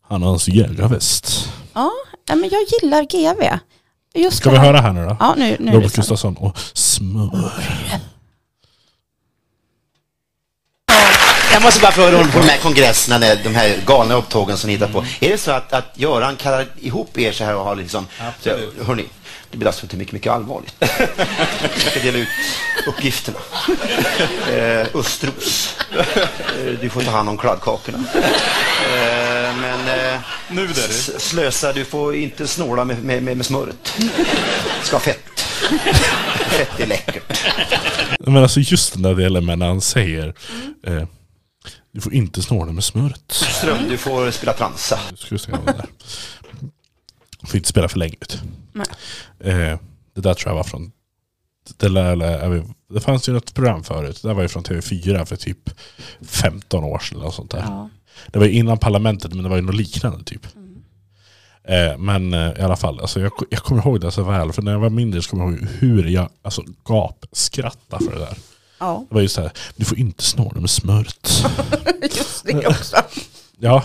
[0.01, 1.49] han och hans jägarväst.
[1.73, 1.91] Ja,
[2.27, 3.59] men jag gillar GV.
[4.13, 5.17] Just Ska vi höra här nu då?
[5.19, 5.95] Ja, nu, nu Robert.
[5.95, 7.53] Gustafsson och smör.
[11.55, 14.73] Jag måste bara fråga på de här kongresserna, när de här galna upptågen som ni
[14.73, 15.05] hittar på.
[15.19, 18.07] Är det så att, att Göran kallar ihop er så här och har liksom...
[18.41, 18.49] Så,
[18.85, 19.05] hörni,
[19.51, 20.75] det blir alltså inte mycket, mycket allvarligt.
[20.79, 22.27] Jag ska dela ut
[22.87, 23.37] uppgifterna.
[24.53, 27.97] Eh, Östros, eh, du får ta hand om kladdkakorna.
[28.15, 34.01] Eh, men eh, Nu där slösa, du får inte snåla med, med, med, med smöret.
[34.83, 35.39] Ska ha fett.
[36.49, 37.43] Fett är läckert.
[38.19, 40.33] Men alltså just den där delen med när han säger
[40.87, 41.03] eh,
[41.95, 43.31] du får inte snåla med smöret.
[43.31, 44.99] Ström, du får spela transa.
[45.11, 45.85] Nu ska vi se vad det där.
[47.47, 48.41] Får inte spela för länge ut.
[48.73, 48.85] Nej.
[49.39, 49.79] Eh,
[50.15, 50.91] det där tror jag var från
[51.77, 54.19] det, lär, vet- det fanns ju ett program förut.
[54.21, 55.69] Det där var ju från TV4 för typ
[56.21, 57.19] 15 år sedan.
[57.21, 57.59] Eller sånt där.
[57.67, 57.89] Ja.
[58.27, 60.47] Det var ju innan parlamentet men det var ju något liknande typ.
[61.67, 64.51] Eh, men eh, i alla fall, alltså, jag, jag kommer ihåg det så väl.
[64.53, 68.19] För när jag var mindre så kommer jag ihåg hur jag alltså, gapskrattade för det
[68.19, 68.37] där.
[68.85, 71.43] Ja, Det var ju så här, du får inte snåla med smöret.
[72.01, 72.95] just det också.
[73.59, 73.83] Ja,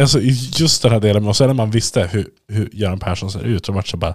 [0.00, 1.26] alltså, just den här delen.
[1.26, 3.66] Och sen när man visste hur, hur Göran Persson ser ut.
[3.66, 4.14] Så vart så bara...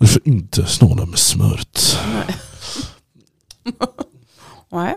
[0.00, 1.98] Du får inte snåla med smöret.
[4.68, 4.96] Nej.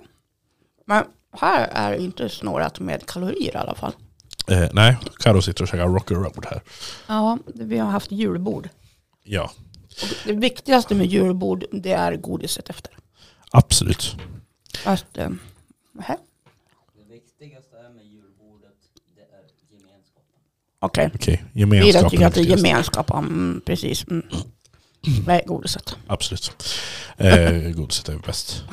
[0.88, 1.04] Men
[1.38, 3.94] här är det inte snårat med kalorier i alla fall.
[4.48, 6.62] Eh, nej, Karo sitter och käkar Rocky Road här.
[7.08, 8.70] Ja, vi har haft julbord.
[9.24, 9.52] Ja,
[10.02, 12.94] Och det viktigaste med julbord det är godiset efter.
[13.52, 14.16] Absolut.
[14.86, 15.30] Att, eh,
[15.92, 16.18] nähä.
[16.96, 18.78] Det viktigaste är med julbordet,
[19.16, 21.12] det är gemenskapen.
[21.16, 21.44] Okej.
[21.54, 22.66] Gemenskapen tycker att det är viktigast.
[22.68, 23.12] gemenskap.
[23.12, 24.08] Mm, precis.
[24.08, 24.26] Mm.
[25.28, 25.96] Nej, godiset.
[26.08, 26.52] Absolut.
[27.18, 28.64] Eh, godiset är bäst,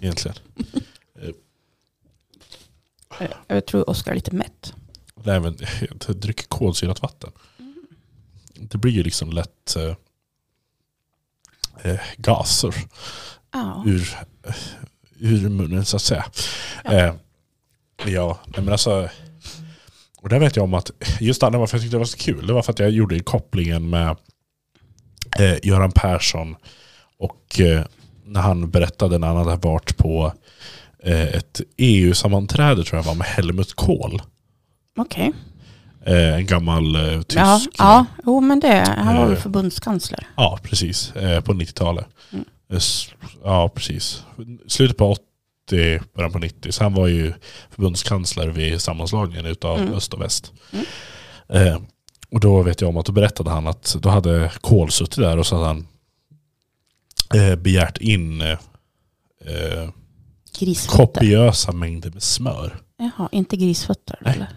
[0.00, 0.36] egentligen.
[1.20, 1.30] Eh,
[3.46, 4.74] Jag tror Oskar är lite mätt.
[5.14, 5.58] Nej, men
[6.06, 7.32] jag dricker kolsyrat vatten.
[8.54, 9.94] Det blir ju liksom lätt eh,
[11.92, 12.74] eh, gaser.
[13.52, 13.82] Ja.
[13.86, 14.08] ur,
[15.18, 16.24] ur munnen så att säga.
[16.84, 16.92] Ja.
[16.92, 17.14] Eh,
[18.06, 19.08] ja men alltså.
[20.22, 22.46] Och där vet jag om att just det, varför jag tyckte det var så kul,
[22.46, 24.16] det var för att jag gjorde kopplingen med
[25.38, 26.56] eh, Göran Persson
[27.18, 27.84] och eh,
[28.24, 30.32] när han berättade när han hade varit på
[31.02, 34.22] eh, ett EU-sammanträde tror jag var med Helmut Kohl.
[34.98, 35.32] Okej.
[36.06, 37.38] Eh, en gammal eh, tysk.
[37.38, 38.84] Ja, ja, jo men det.
[38.98, 39.40] Han var väl Eh.
[39.42, 40.26] förbundskansler.
[40.36, 41.12] Ja, precis.
[41.44, 42.06] På 90-talet.
[42.32, 42.44] Mm.
[43.44, 44.22] Ja, precis.
[44.66, 45.16] Slutet på
[45.66, 46.72] 80, början på 90.
[46.72, 47.32] Så han var ju
[47.70, 49.94] förbundskansler vid sammanslagningen utav Mm.
[49.94, 50.52] öst och väst.
[50.72, 50.86] Mm.
[51.48, 51.78] Eh,
[52.30, 55.36] och då vet jag om att då berättade han att då hade Kohl suttit där
[55.38, 55.86] och så hade han
[57.34, 58.58] eh, begärt in eh,
[59.44, 59.90] eh,
[60.88, 62.76] kopiösa mängder med smör.
[62.98, 64.34] Jaha, inte grisfötter Nej.
[64.34, 64.48] eller?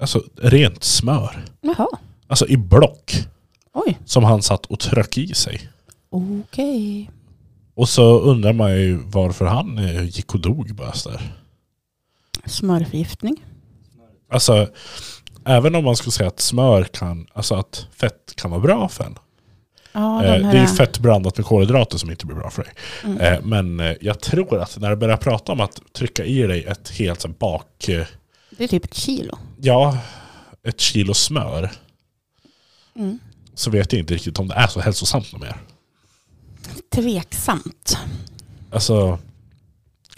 [0.00, 1.44] Alltså rent smör.
[1.60, 1.86] Jaha,
[2.26, 3.24] Alltså i block.
[3.72, 3.98] oj.
[4.04, 5.68] Som han satt och tröck i sig.
[6.10, 7.10] Okej.
[7.78, 11.32] Och så undrar man ju varför han eh, gick och dog bara så där.
[12.46, 13.44] Smörförgiftning.
[14.30, 14.68] Alltså,
[15.44, 19.04] även om man skulle säga att smör kan, alltså att fett kan vara bra för
[19.04, 19.18] en.
[19.92, 22.50] Ja, Eh, de det här, är ju fett blandat med kolhydrater som inte blir bra
[22.50, 22.72] för dig.
[23.04, 23.18] Mm.
[23.20, 26.88] Eh, men jag tror att när du börjar prata om att trycka i dig ett
[26.88, 27.84] helt så bak,
[28.50, 29.38] Det är typ ett kilo.
[29.60, 29.98] ja,
[30.62, 31.70] ett kilo smör.
[32.96, 33.18] Mm.
[33.54, 35.56] Så vet jag inte riktigt om det är så hälsosamt något mer.
[36.94, 37.98] Tveksamt.
[38.72, 39.18] Alltså,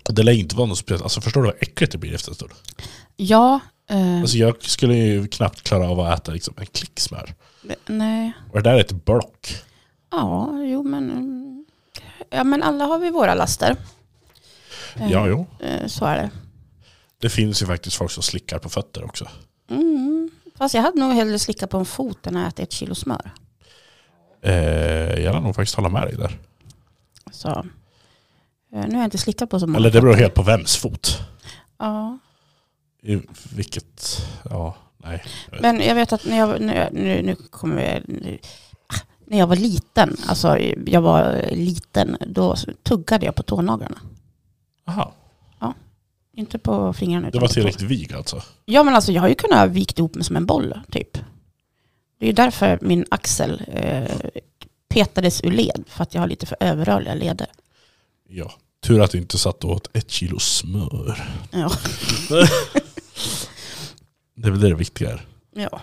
[0.03, 1.03] det lär inte vara något speciellt.
[1.03, 2.50] Alltså förstår du vad äckligt det blir efter en stund?
[3.16, 7.35] Ja, eh, Alltså jag skulle ju knappt klara av att äta liksom en klick smör.
[7.87, 8.33] nej.
[8.53, 9.57] Och det där är ett block.
[10.11, 11.11] Ja, jo men.
[11.11, 11.64] mm,
[12.31, 13.76] Ja men alla har vi våra laster.
[14.96, 15.46] Eh, Ja, jo.
[15.61, 16.31] eh, Så är det.
[17.18, 19.29] Det finns ju faktiskt folk som slickar på fötter också.
[19.70, 20.31] Mm.
[20.59, 23.31] Fast jag hade nog hellre slickat på en fot än att äta ett kilo smör.
[24.42, 26.38] Eh, jag lär nog faktiskt hålla med dig där.
[27.31, 27.48] Så.
[27.48, 27.64] eh,
[28.70, 31.18] Nu har jag inte slickat på så många Eller det beror helt på vems fot.
[31.79, 32.18] Ja.
[33.03, 33.20] I
[33.55, 35.24] vilket, ja, nej.
[35.61, 38.38] Men jag vet att när jag, nu, nu, nu kommer jag, nu,
[39.26, 43.98] när jag var liten, alltså jag var liten, då tuggade jag på tånaglarna.
[44.87, 45.14] Aha,
[46.33, 47.31] Inte på fingrarna.
[47.31, 48.42] det var tillräckligt vig alltså.
[48.64, 51.18] Ja men alltså jag har ju kunnat vikt ihop mig som en boll typ.
[52.20, 54.11] Det är därför min axel eh,
[54.88, 55.85] petades ur led.
[55.88, 57.46] För att jag har lite för överrörliga leder.
[58.28, 58.52] Ja.
[58.83, 61.22] Tur att du inte satt åt ett kilo smör.
[61.50, 61.70] Ja.
[64.35, 65.26] Det är väl det det viktiga är.
[65.54, 65.80] ja.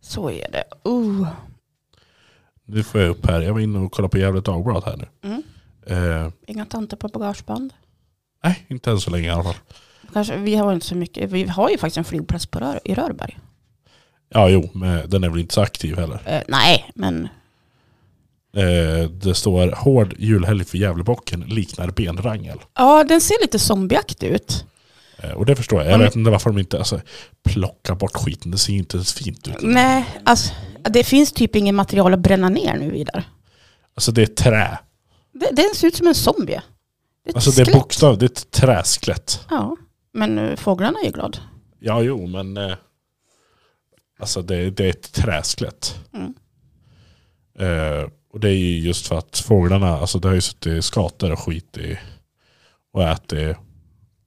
[0.00, 0.64] Så är det.
[0.90, 1.28] Uh.
[2.64, 3.40] Nu får jag upp här.
[3.40, 5.06] Jag var inne och kollade på Gävle Dagblad här nu.
[5.28, 5.42] Mm.
[5.86, 7.72] Eh, Inga tanter på bagageband.
[8.44, 9.54] nej, inte än så länge i alla fall.
[10.12, 11.30] Kanske, vi har inte så mycket.
[11.30, 13.38] Vi har ju faktiskt en flygplats på Rör, i Rörberg.
[14.34, 16.20] Ja, jo, men den är väl inte så aktiv heller.
[16.26, 17.28] Eh, nej, men
[18.56, 22.58] Eh, det står hård julhelg för Gävlebocken liknar benrangel.
[22.74, 24.64] ja, den ser lite zombieaktig ut.
[25.18, 25.92] Eh, och det förstår jag.
[25.92, 27.00] Jag vet inte varför de inte alltså,
[27.44, 28.50] plockar bort skiten.
[28.50, 29.54] Det ser inte ens fint ut.
[29.62, 33.24] Nej, alltså det finns typ inget material att bränna ner nu vidare.
[33.94, 34.78] Alltså det är trä.
[35.32, 36.60] Det, den ser ut som en zombie.
[37.24, 39.46] Det är Alltså det är bokstav, det är ett träskelett.
[39.50, 39.76] Ja,
[40.12, 41.38] men fåglarna är ju glad.
[41.80, 42.56] Ja, jo, men...
[42.56, 42.74] Eh,
[44.22, 45.94] alltså det, det är ett träskelett.
[46.14, 46.34] Mm.
[47.58, 51.32] Eh, och det är ju just för att fåglarna, alltså det har ju suttit skator
[51.32, 51.98] och skit i
[52.92, 53.56] och ätit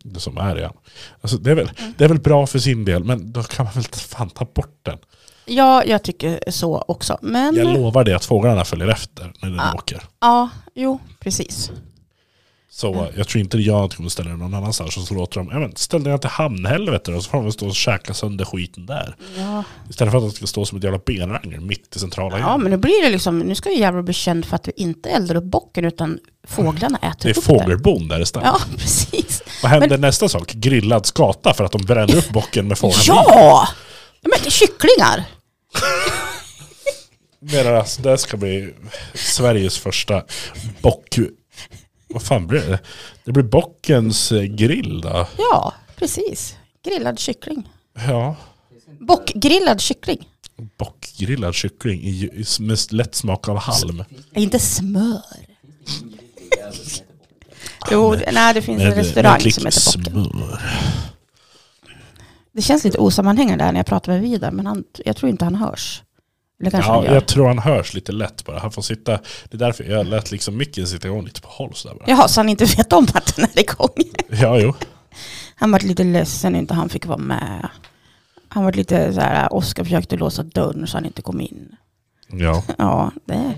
[0.03, 0.73] det som är igen.
[1.21, 1.93] Alltså det, är väl, Mm.
[1.97, 4.79] det är väl bra för sin del, men då kan man väl fan ta bort
[4.81, 4.97] den.
[5.45, 7.17] Ja, jag tycker så också.
[7.21, 9.73] Men Jag lovar dig att fåglarna följer efter när den Ah.
[9.73, 10.03] åker.
[10.21, 11.71] ja, jo, precis.
[12.77, 13.13] Så Mm.
[13.17, 14.97] jag tror inte jag kommer ställa den någon annanstans.
[14.97, 17.67] Och så låter de, ja men ställ den till hamnhelvete och så får de stå
[17.67, 19.15] och käka sönder skiten där.
[19.37, 19.63] Ja.
[19.89, 22.71] Istället för att de ska stå som ett jävla benrangel mitt i centrala ja, men
[22.71, 25.35] nu blir det liksom, nu ska ju Gävle bli känd för att vi inte eldar
[25.35, 28.47] upp bocken utan fåglarna äter Det är upp fågelbon där istället.
[28.47, 29.43] Ja, precis.
[29.63, 30.53] Vad händer nästa sak?
[30.53, 33.03] Grillad skata för att de bränner upp bocken med fåglarna.
[33.07, 33.67] Ja!
[34.21, 35.23] ja men kycklingar!
[37.39, 38.73] Menar alltså, det ska bli
[39.13, 40.23] Sveriges första
[40.81, 41.17] bock...
[42.15, 42.79] Vad fan blir det?
[43.23, 45.27] Det blir bockens eh, grill då.
[45.37, 46.55] Ja, precis.
[46.85, 47.69] Grillad kyckling.
[48.07, 48.35] Ja.
[48.99, 50.29] Bockgrillad kyckling.
[50.77, 54.03] Bockgrillad kyckling i, i, med lätt smak av halm.
[54.33, 55.21] Inte smör.
[57.91, 60.29] Jo, nej det finns en restaurang som heter Bocken.
[60.29, 60.61] smör.
[62.51, 65.55] Det känns lite osammanhängande när jag pratar med Vidar, men han, jag tror inte han
[65.55, 66.03] hörs.
[66.57, 68.59] Ja, jag tror han hörs lite lätt bara.
[68.59, 69.11] Han får sitta...
[69.11, 72.05] Det är därför jag lät liksom micken sitta igång lite på håll sådär bara.
[72.09, 73.89] Jaha, så han inte vet om att den är igång.
[74.29, 74.73] Ja, jo.
[75.55, 77.69] Han var lite ledsen inte han fick vara med.
[78.47, 81.75] Han var lite så här, Oskar försökte låsa dörren så han inte kom in.
[82.27, 83.53] Ja, Ja, det...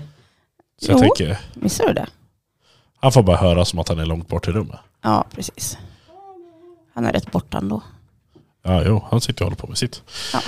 [0.82, 0.98] så Jo.
[0.98, 1.38] tänker...
[1.54, 2.06] Visste du det?
[3.00, 4.78] Han får bara höra som att han är långt bort i rummet.
[5.02, 5.78] Ja, precis.
[6.94, 7.82] Han är rätt borta ändå.
[8.62, 9.04] Ja, jo.
[9.10, 10.02] Han sitter och håller på med sitt.
[10.32, 10.40] Ja.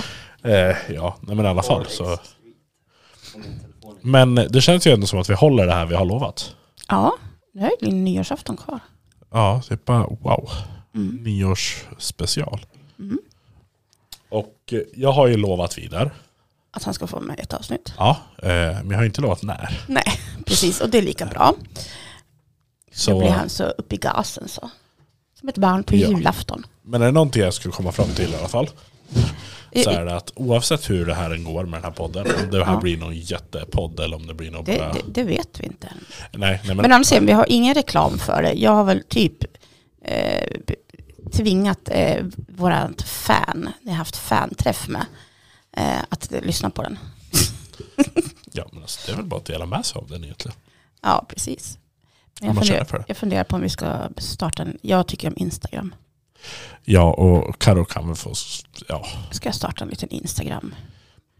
[0.49, 2.17] Eh, ja, men i alla fall så...
[4.01, 6.55] Men det känns ju ändå som att vi håller det här vi har lovat.
[6.87, 7.13] Ja,
[7.53, 8.79] nu är det din nyårsafton kvar.
[9.31, 10.49] Ja, det är bara wow.
[10.95, 11.15] Mm.
[11.23, 12.65] Nyårsspecial.
[12.99, 13.19] Mm.
[14.29, 16.11] Och eh, jag har ju lovat vidare.
[16.71, 17.93] Att han ska få med ett avsnitt.
[17.97, 19.81] Ja, eh, men jag har inte lovat när.
[19.87, 20.03] Nej,
[20.45, 20.81] precis.
[20.81, 21.53] Och det är lika bra.
[22.93, 24.69] Så Så, blir han så upp i gasen så.
[25.39, 26.07] Som ett barn på Ja.
[26.07, 26.65] julafton.
[26.81, 28.69] men är det någonting jag skulle komma fram till i alla fall.
[29.75, 32.27] Så är det att oavsett hur det här går med den här podden.
[32.43, 32.79] Om det här Ja.
[32.79, 34.93] blir någon jättepodd eller om det blir något Det, bara...
[34.93, 35.93] det, det vet vi inte.
[36.31, 38.53] Nej, nej men, Men annars vi, har ingen reklam för det.
[38.53, 39.43] Jag har väl typ
[40.05, 40.47] eh,
[41.33, 45.05] tvingat eh, vårat fan, ni har haft fanträff med,
[45.77, 46.99] eh, att lyssna på den.
[48.51, 50.57] ja, men alltså, det är väl bara att dela med sig av den egentligen.
[51.01, 51.77] Ja, precis.
[52.41, 55.95] Jag funderar, jag funderar på om vi ska starta en, jag tycker om Instagram.
[56.83, 58.33] Ja, och Karo kan väl få...
[58.87, 60.75] Ja, Ska jag starta en liten Instagram?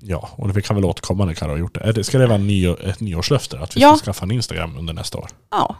[0.04, 2.04] ja, och vi kan väl återkomma när Karo har gjort det.
[2.04, 3.60] Ska det vara ett nyårslöfte?
[3.60, 3.96] Att vi Ja.
[3.96, 5.30] ska skaffa en Instagram under nästa år?
[5.52, 5.76] Ja,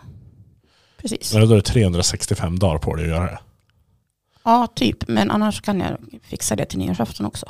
[0.98, 1.34] precis.
[1.34, 3.40] Men då är det 365 dagar på dig att göra det.
[4.44, 5.08] Ja, typ.
[5.08, 7.46] Men annars kan jag fixa det till nyårsafton också.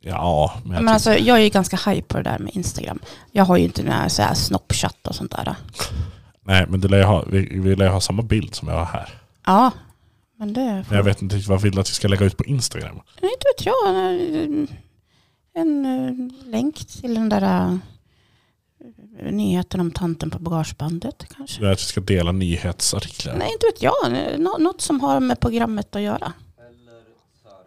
[0.00, 2.98] Ja, men jag Men alltså, jag är ju ganska hype på det där med Instagram.
[3.32, 5.54] Jag har ju inte den här, så här snoppchatt och sånt där.
[6.44, 8.84] Nej, men det lär ha, vi, vi lär ju ha samma bild som jag har
[8.84, 9.08] här.
[9.46, 9.70] Ja,
[10.40, 10.84] men det...
[10.88, 13.00] Men jag vet inte vad vill du att vi ska lägga ut på Instagram?
[13.22, 13.88] Nej, inte vet jag.
[14.44, 14.68] En,
[15.54, 17.78] en, eh, länk till den där
[19.18, 21.60] eh, nyheten om tanten på bagagebandet kanske.
[21.62, 23.36] Det är att vi ska dela nyhetsartiklar.
[23.36, 23.94] Nej, inte vet jag.
[24.40, 26.32] Nå- Något som har med programmet att göra.
[26.58, 27.02] Eller
[27.42, 27.64] så här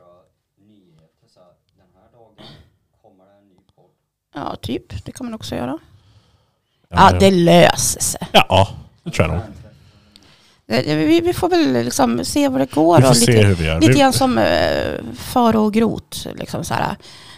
[0.67, 2.47] nyheter så här, den här dagen
[3.01, 3.89] kommer det en ny podd.
[4.35, 5.05] Ja, typ.
[5.05, 5.79] Det kan man också göra.
[6.89, 8.27] Ja, Ja, det löser sig.
[8.33, 8.69] ja,
[9.03, 9.43] det tror jag nog.
[10.73, 12.97] Eh, Vi, vi får väl liksom se vad det går.
[12.97, 13.81] Vi får och se lite, hur vi gör.
[13.81, 16.27] lite grann som uh, Faro och Grot.
[16.35, 16.95] Liksom så här.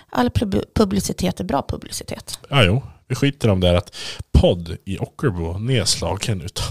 [0.10, 2.40] All pub- publicitet är bra publicitet.
[2.50, 2.84] ja, jo.
[3.08, 3.96] Vi skiter om det här att
[4.32, 6.66] podd i Ockerbo nedslagen utav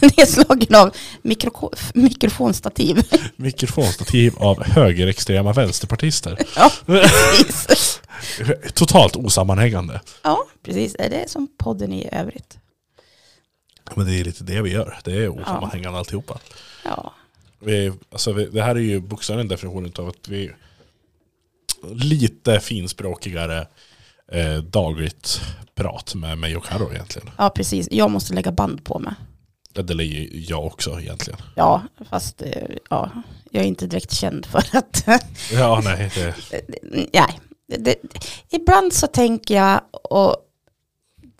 [0.16, 0.90] Nedslagen av
[1.22, 3.02] mikro- mikrofonstativ.
[3.36, 6.38] mikrofonstativ av högerextrema vänsterpartister.
[6.56, 8.00] ja, precis.
[8.74, 10.00] Totalt osammanhängande.
[10.22, 10.92] ja, precis.
[10.98, 12.58] Det är som podden i övrigt.
[13.96, 14.98] Men det är lite det vi gör.
[15.04, 16.38] Det är osammanhängande alltihopa.
[16.84, 17.12] Ja,
[17.58, 20.50] Vi, alltså vi, det här är ju bokstavligen definitionen av att vi
[21.92, 23.66] lite finspråkigare
[24.32, 25.40] eh, dagligt
[25.74, 27.30] prat med mig och Karo egentligen.
[27.38, 27.88] ja, precis.
[27.90, 29.14] Jag måste lägga band på mig.
[29.72, 31.40] Ja, Det är ju jag också egentligen.
[31.56, 32.48] Ja, fast eh,
[32.90, 33.10] ja,
[33.50, 35.04] jag är inte direkt känd för att...
[35.52, 36.10] Ja, nej.
[36.14, 36.34] Det,
[37.12, 37.40] nej.
[37.78, 37.94] Det,
[38.48, 40.36] ibland så tänker jag och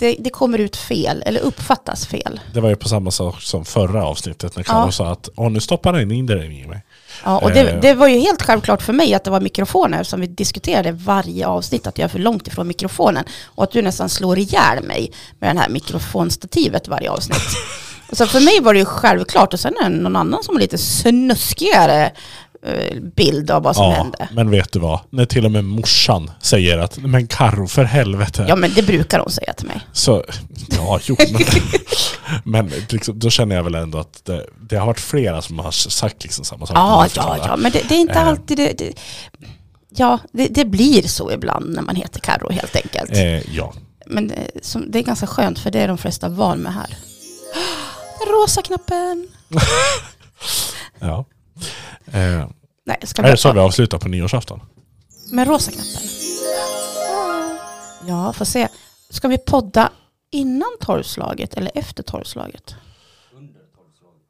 [0.00, 2.40] det, det kommer ut fel eller uppfattas fel.
[2.54, 4.92] det var ju på samma sak som förra avsnittet när Karo Ja.
[4.92, 6.82] sa att Åh, nu stoppar den in den i mig.
[7.24, 7.80] Ja, och det, Eh.
[7.80, 11.46] det var ju helt självklart för mig att det var mikrofoner som vi diskuterade varje
[11.46, 13.24] avsnitt, att jag är för långt ifrån mikrofonen.
[13.44, 17.42] Och att du nästan slår ihjäl mig med det här mikrofonstativet varje avsnitt.
[18.12, 20.60] Så för mig var det ju självklart, och sen är det någon annan som har
[20.60, 22.12] lite snuskigare
[23.16, 24.28] bild av vad som Ja, hände.
[24.32, 25.00] men vet du vad?
[25.10, 28.44] När till och med morsan säger att Men Karo för helvete.
[28.48, 29.80] Ja men det brukar hon säga till mig.
[29.92, 30.24] Så,
[30.70, 31.42] ja, jo, men,
[32.68, 35.70] men liksom, då känner jag väl ändå att det, det har varit flera som har
[35.70, 36.76] sagt liksom samma sak.
[36.76, 38.26] Ja, ja, ja, men det, det är inte Eh.
[38.28, 38.92] alltid det, det
[39.94, 43.10] Ja, det, det blir så ibland när man heter Karo helt enkelt.
[43.10, 43.72] Eh, ja.
[44.06, 46.96] Men eh, som, det är ganska skönt för det är de flesta van med här.
[48.18, 49.28] Den rosa knappen.
[50.98, 51.24] ja.
[52.12, 52.48] Eh,
[52.86, 54.60] Nej, ska är det så vi avslutar på nyårsafton?
[55.32, 56.02] med rosa knappen?
[58.06, 58.68] Ja, får se.
[59.10, 59.90] Ska vi podda
[60.30, 62.74] innan tolvslaget eller efter tolvslaget?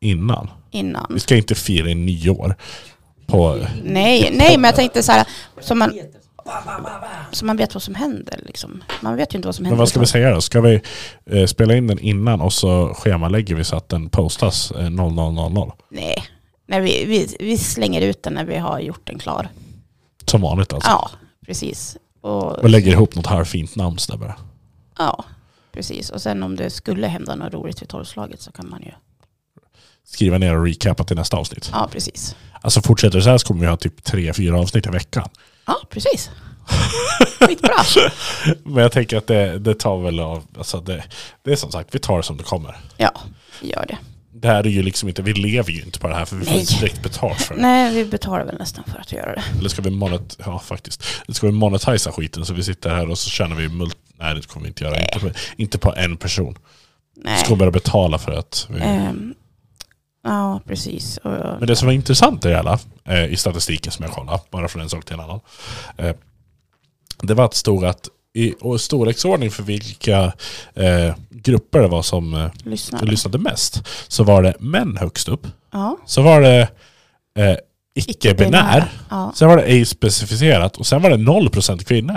[0.00, 0.50] Innan.
[0.70, 1.06] Innan.
[1.10, 2.56] Vi ska inte fira nyår.
[3.26, 5.26] På, Nej, nej, men jag tänkte så här,
[5.60, 6.00] så man,
[7.30, 8.84] så man vet vad som händer liksom.
[9.00, 9.76] Man vet ju inte vad som händer.
[9.76, 10.40] men vad ska vi säga då?
[10.40, 10.80] Ska vi
[11.30, 15.72] eh, spela in den innan och så schemalägger vi så att den postas eh, 0000?
[15.90, 16.24] Nej,
[16.70, 19.48] nej vi, vi, vi slänger ut den när vi har gjort den klar.
[20.26, 20.90] Som vanligt alltså.
[20.90, 21.10] Ja,
[21.46, 21.96] precis.
[22.20, 24.34] Och, Och lägger ihop något här fint namn så bara.
[24.98, 25.24] ja,
[25.72, 26.10] precis.
[26.10, 28.90] Och sen om det skulle hända något roligt vid tolvslaget så kan man ju...
[30.04, 31.70] Skriva ner och recapa till nästa avsnitt.
[31.72, 32.36] Ja, precis.
[32.60, 35.28] Alltså fortsätter det så här så kommer vi ha typ tre, fyra avsnitt i veckan.
[35.66, 36.30] Ja, precis.
[37.40, 37.74] Skitbra.
[38.64, 41.04] Men jag tänker att det, det tar väl av, alltså det,
[41.42, 42.76] det är som sagt, vi tar det som det kommer.
[42.96, 43.20] Ja,
[43.62, 43.98] gör det.
[44.40, 46.44] Det här är ju liksom inte, vi lever ju inte på det här för vi
[46.44, 46.60] får Nej.
[46.60, 47.60] inte direkt betalt för det.
[47.60, 49.42] Nej, vi betalar väl nästan för att göra det.
[49.58, 51.04] Eller ska vi monet, ja faktiskt.
[51.26, 54.34] Eller ska vi monetisa skiten så vi sitter här och så tjänar vi mult, nej
[54.34, 55.00] det kommer vi inte göra.
[55.00, 56.58] Inte på, inte på en person.
[57.16, 57.38] Nej.
[57.38, 59.34] Ska vi börja betala för att vi, Ehm,
[60.24, 61.16] ja, precis.
[61.16, 64.68] Och, Men det som var intressant i alla, eh, i statistiken som jag kollade, bara
[64.68, 65.40] från en sak till en annan.
[65.96, 66.14] Eh,
[67.22, 70.32] det var att stod att i och storleksordning för vilka
[70.74, 73.02] eh, grupper det var som eh, lyssnar.
[73.02, 73.82] lyssnade mest.
[74.08, 75.46] Så var det män högst upp.
[75.70, 75.98] Ja.
[76.06, 76.60] Så var det
[77.38, 77.56] eh,
[77.94, 78.92] icke-binär.
[79.10, 79.32] Ja.
[79.34, 82.16] Sen var det ej specificerat och sen var det 0% kvinnor.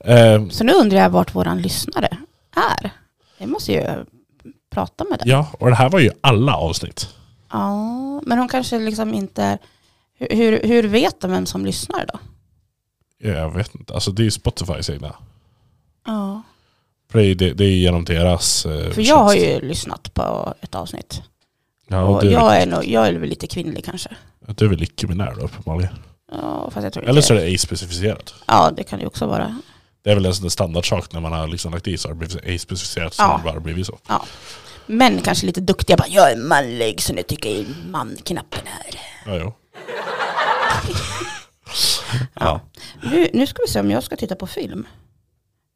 [0.04, 2.08] eh, Så nu undrar jag vart våran lyssnare
[2.80, 2.90] är.
[3.38, 3.84] Jag måste ju
[4.74, 5.28] prata med den.
[5.28, 7.08] ja, och det här var ju alla avsnitt.
[7.52, 9.58] Ja, men hon kanske liksom inte
[10.18, 12.18] hur, hur vet de vem som lyssnar då?
[13.22, 15.14] Jag vet inte, alltså det är ju Spotifys egna.
[16.06, 16.42] Ja.
[17.12, 21.22] För det det, är genom deras eh, För jag har ju lyssnat på ett avsnitt.
[21.88, 24.08] Ja, och och du, jag, är nog, jag är väl lite kvinnlig kanske.
[24.46, 25.94] du är väl icke-binär då uppenbarligen.
[26.32, 28.34] Ja, fast jag tror Eller så är det ej specificerat.
[28.46, 29.58] Ja, det kan det ju också vara.
[30.02, 32.14] Det är väl en sån där standardsak när man har liksom lagt i så har
[32.14, 33.26] det blivit ej specificerat så Ja.
[33.26, 33.98] har det bara blivit så.
[34.86, 39.00] Män kanske lite duktiga bara, jag är manlig så nu tycker jag man-knappen här.
[39.26, 39.52] Ja, jo.
[42.34, 42.60] Ja.
[43.02, 44.86] Nu, nu ska vi se om jag ska titta på film.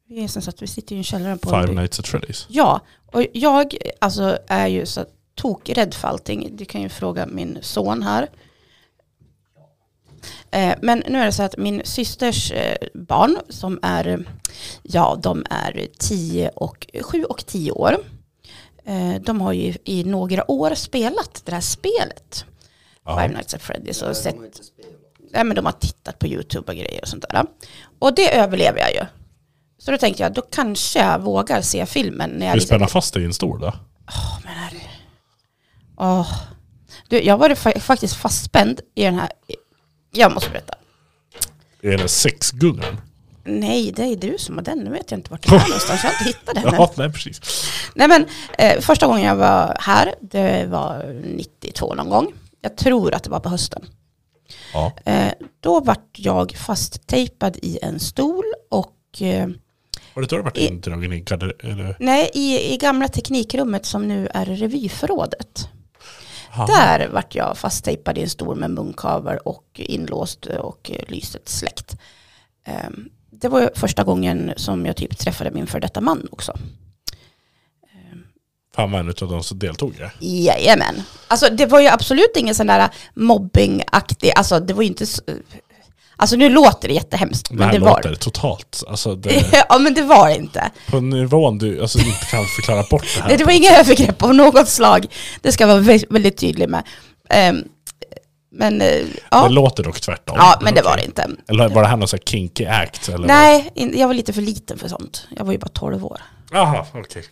[0.07, 2.45] Vi är som sagt, vi sitter i en källare på Five Nights at Freddy's.
[2.49, 6.49] Ja, och jag alltså, är ju så tokrädd för allting.
[6.55, 8.27] Du kan ju fråga min son här.
[10.51, 14.25] Eh, Men nu är det så att min systers eh, barn som är,
[14.83, 17.97] ja de är 10 och 7 och 10 år.
[18.85, 22.45] Eh, De har ju i några år spelat det här spelet.
[23.05, 23.19] Ja.
[23.21, 24.35] Five Nights at Freddy's och sett
[25.31, 27.45] Nej, men de har tittat på YouTube och grejer och sånt där.
[27.99, 29.01] Och det överlever jag ju.
[29.77, 33.13] Så då tänkte jag, då kanske jag vågar se filmen när jag liksom- spänna fast
[33.13, 33.73] dig i en stol då?
[34.07, 34.81] Åh, men herre.
[35.97, 36.31] Åh.
[37.07, 39.29] Du, jag var fa- faktiskt fastspänd i den här...
[40.11, 40.73] Jag måste berätta.
[41.81, 42.97] Är det sexgungan?
[43.43, 44.79] Nej, det är du som har den.
[44.79, 46.03] Nu vet jag inte vart den är någonstans.
[46.03, 46.73] Jag har inte hittat den.
[46.73, 47.41] Ja, nej precis.
[47.95, 48.25] Nej men
[48.57, 52.33] eh, första gången jag var här, det var 92 någon gång.
[52.61, 53.85] Jag tror att det var på hösten.
[54.73, 54.93] Ja.
[55.05, 59.47] Eh, då vart jag fasttejpad i en stol och eh,
[60.13, 61.25] Har du varit I- indragen i.
[61.63, 61.95] Eller?
[61.99, 65.69] nej, i, i gamla teknikrummet som nu är revyförrådet.
[66.57, 66.65] Ja.
[66.65, 71.95] Där vart jag fasttejpad i en stol med munkavel och inlåst och eh, lyset släckt.
[72.67, 72.89] Eh,
[73.31, 76.53] det var första gången som jag typ träffade min för detta man också.
[78.75, 80.11] Han var en av de som deltog i det.
[80.25, 81.03] Jajamän.
[81.27, 85.21] Alltså det var ju absolut ingen sån där mobbingaktig, alltså det var ju inte så,
[86.17, 88.83] Alltså nu låter det jättehemskt, Det men det var låter totalt.
[88.87, 90.71] Alltså det, Ja men det var det inte.
[90.89, 93.27] på nivån du alltså, inte kan förklara bort det här.
[93.27, 95.05] Nej, det var inga övergrepp av något slag.
[95.41, 96.83] Det ska jag vara vä- väldigt tydlig med.
[97.29, 97.63] Ehm,
[98.51, 100.35] men Det ja, låter dock tvärtom.
[100.39, 101.29] ja, men det var det inte.
[101.49, 103.09] Eller var det här någon sån här kinky act?
[103.09, 105.27] Eller Nej, jag var lite för liten för sånt.
[105.37, 106.21] Jag var ju bara 12 år.
[106.51, 107.23] Jaha, okej.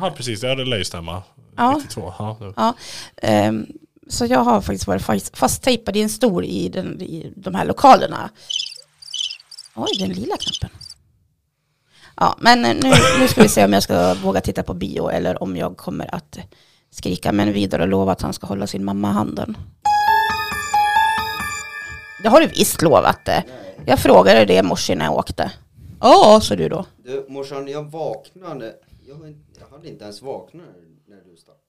[0.00, 0.42] Ja, precis.
[0.42, 1.22] Ja, det lär ju stämma.
[1.56, 1.80] Ja.
[1.84, 2.12] 92.
[2.18, 2.74] Ja, Ja,
[3.22, 3.66] ehm,
[4.08, 7.64] så jag har faktiskt varit fast- fasttejpad i en stol i, den, i de här
[7.64, 8.30] lokalerna.
[9.74, 10.78] Oj, den lila knappen.
[12.16, 15.08] Ja, men eh, nu, nu ska vi se om jag ska våga titta på bio
[15.10, 16.38] eller om jag kommer att
[16.90, 19.56] skrika men vidare och lova att han ska hålla sin mamma handen.
[22.22, 23.44] Det har du visst lovat det.
[23.86, 25.52] Jag frågade det i morse när jag åkte.
[26.00, 26.84] Ja, sa du då.
[27.04, 28.72] Du morsan, jag vaknade.
[29.08, 31.60] Jag, har inte- jag hade inte ens vaknat när, när du stack.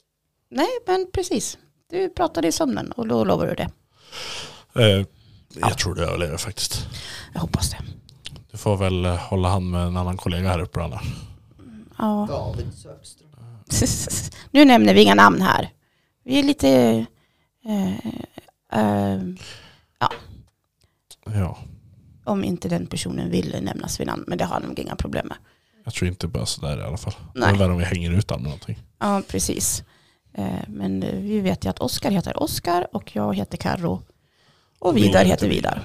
[0.49, 1.57] Nej, men precis.
[1.89, 3.69] Du pratade i sömnen och då lovar du det.
[4.83, 5.05] Eh,
[5.59, 6.87] jag tror du överlever faktiskt.
[7.33, 7.77] Jag hoppas det.
[8.51, 11.01] Du får väl hålla hand med en annan kollega här uppe Anna.
[11.97, 12.25] Ja.
[12.29, 13.29] David Söderström.
[14.51, 15.69] nu nämner vi inga namn här.
[16.23, 16.69] Vi är lite...
[17.65, 18.05] Eh,
[18.79, 19.21] eh,
[21.25, 21.57] Ja,
[22.23, 25.27] om inte den personen vill nämnas vid namn, men det har han nog inga problem
[25.27, 25.37] med.
[25.83, 27.13] Jag tror inte bara sådär i alla fall.
[27.33, 27.49] Det Nej.
[27.49, 28.79] är värre om vi hänger ut honom någonting.
[28.99, 29.83] Ja, precis.
[30.33, 34.01] Eh, men vi vet ju att Oskar heter Oskar och jag heter Karro
[34.79, 35.81] Och Vidar heter Vidar.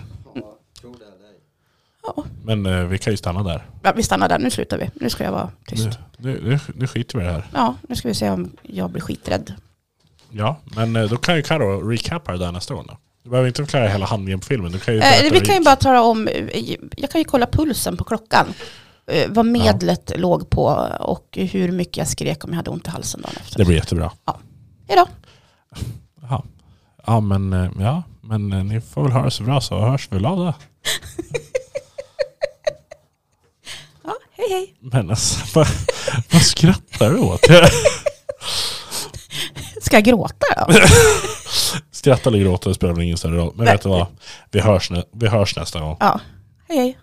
[2.06, 2.22] Ja, det.
[2.44, 3.66] Men eh, vi kan ju stanna där.
[3.82, 4.38] ja, vi stannar där.
[4.38, 4.90] Nu slutar vi.
[4.94, 5.98] Nu ska jag vara tyst.
[6.16, 7.44] Nu, nu, nu, skiter vi i det här.
[7.52, 9.54] Ja, nu ska vi se om jag blir skiträdd.
[10.30, 12.98] Ja, men eh, då kan ju Karo recappa det där nästa gång då.
[13.22, 14.72] Du behöver inte förklara hela handlingen på filmen.
[14.72, 16.28] Du kan ju Eh, vi kan ju det bara tala om,
[16.96, 18.46] jag kan ju kolla pulsen på klockan.
[19.06, 20.64] Eh, vad medlet låg på
[21.00, 23.58] och hur mycket jag skrek om jag hade ont i halsen dagen efter.
[23.58, 24.12] Det blir jättebra.
[24.88, 25.06] Hejdå.
[26.22, 26.42] Jaha.
[27.06, 30.16] Ja, men, eh, ja, men eh, ni får väl höra så bra så hörs vi
[30.16, 30.54] väl av det.
[34.06, 34.74] Ja, hej hej.
[34.80, 35.66] Men alltså, vad,
[36.32, 37.40] vad skrattar du åt?
[39.82, 40.72] Ska jag gråta då?
[41.90, 43.52] Skratta eller gråta det spelar väl ingen större roll.
[43.56, 44.06] Men vet du vad?
[44.50, 45.96] Vi hörs, vi hörs nästa gång.
[46.00, 46.20] Ja,
[46.68, 46.98] hej hej.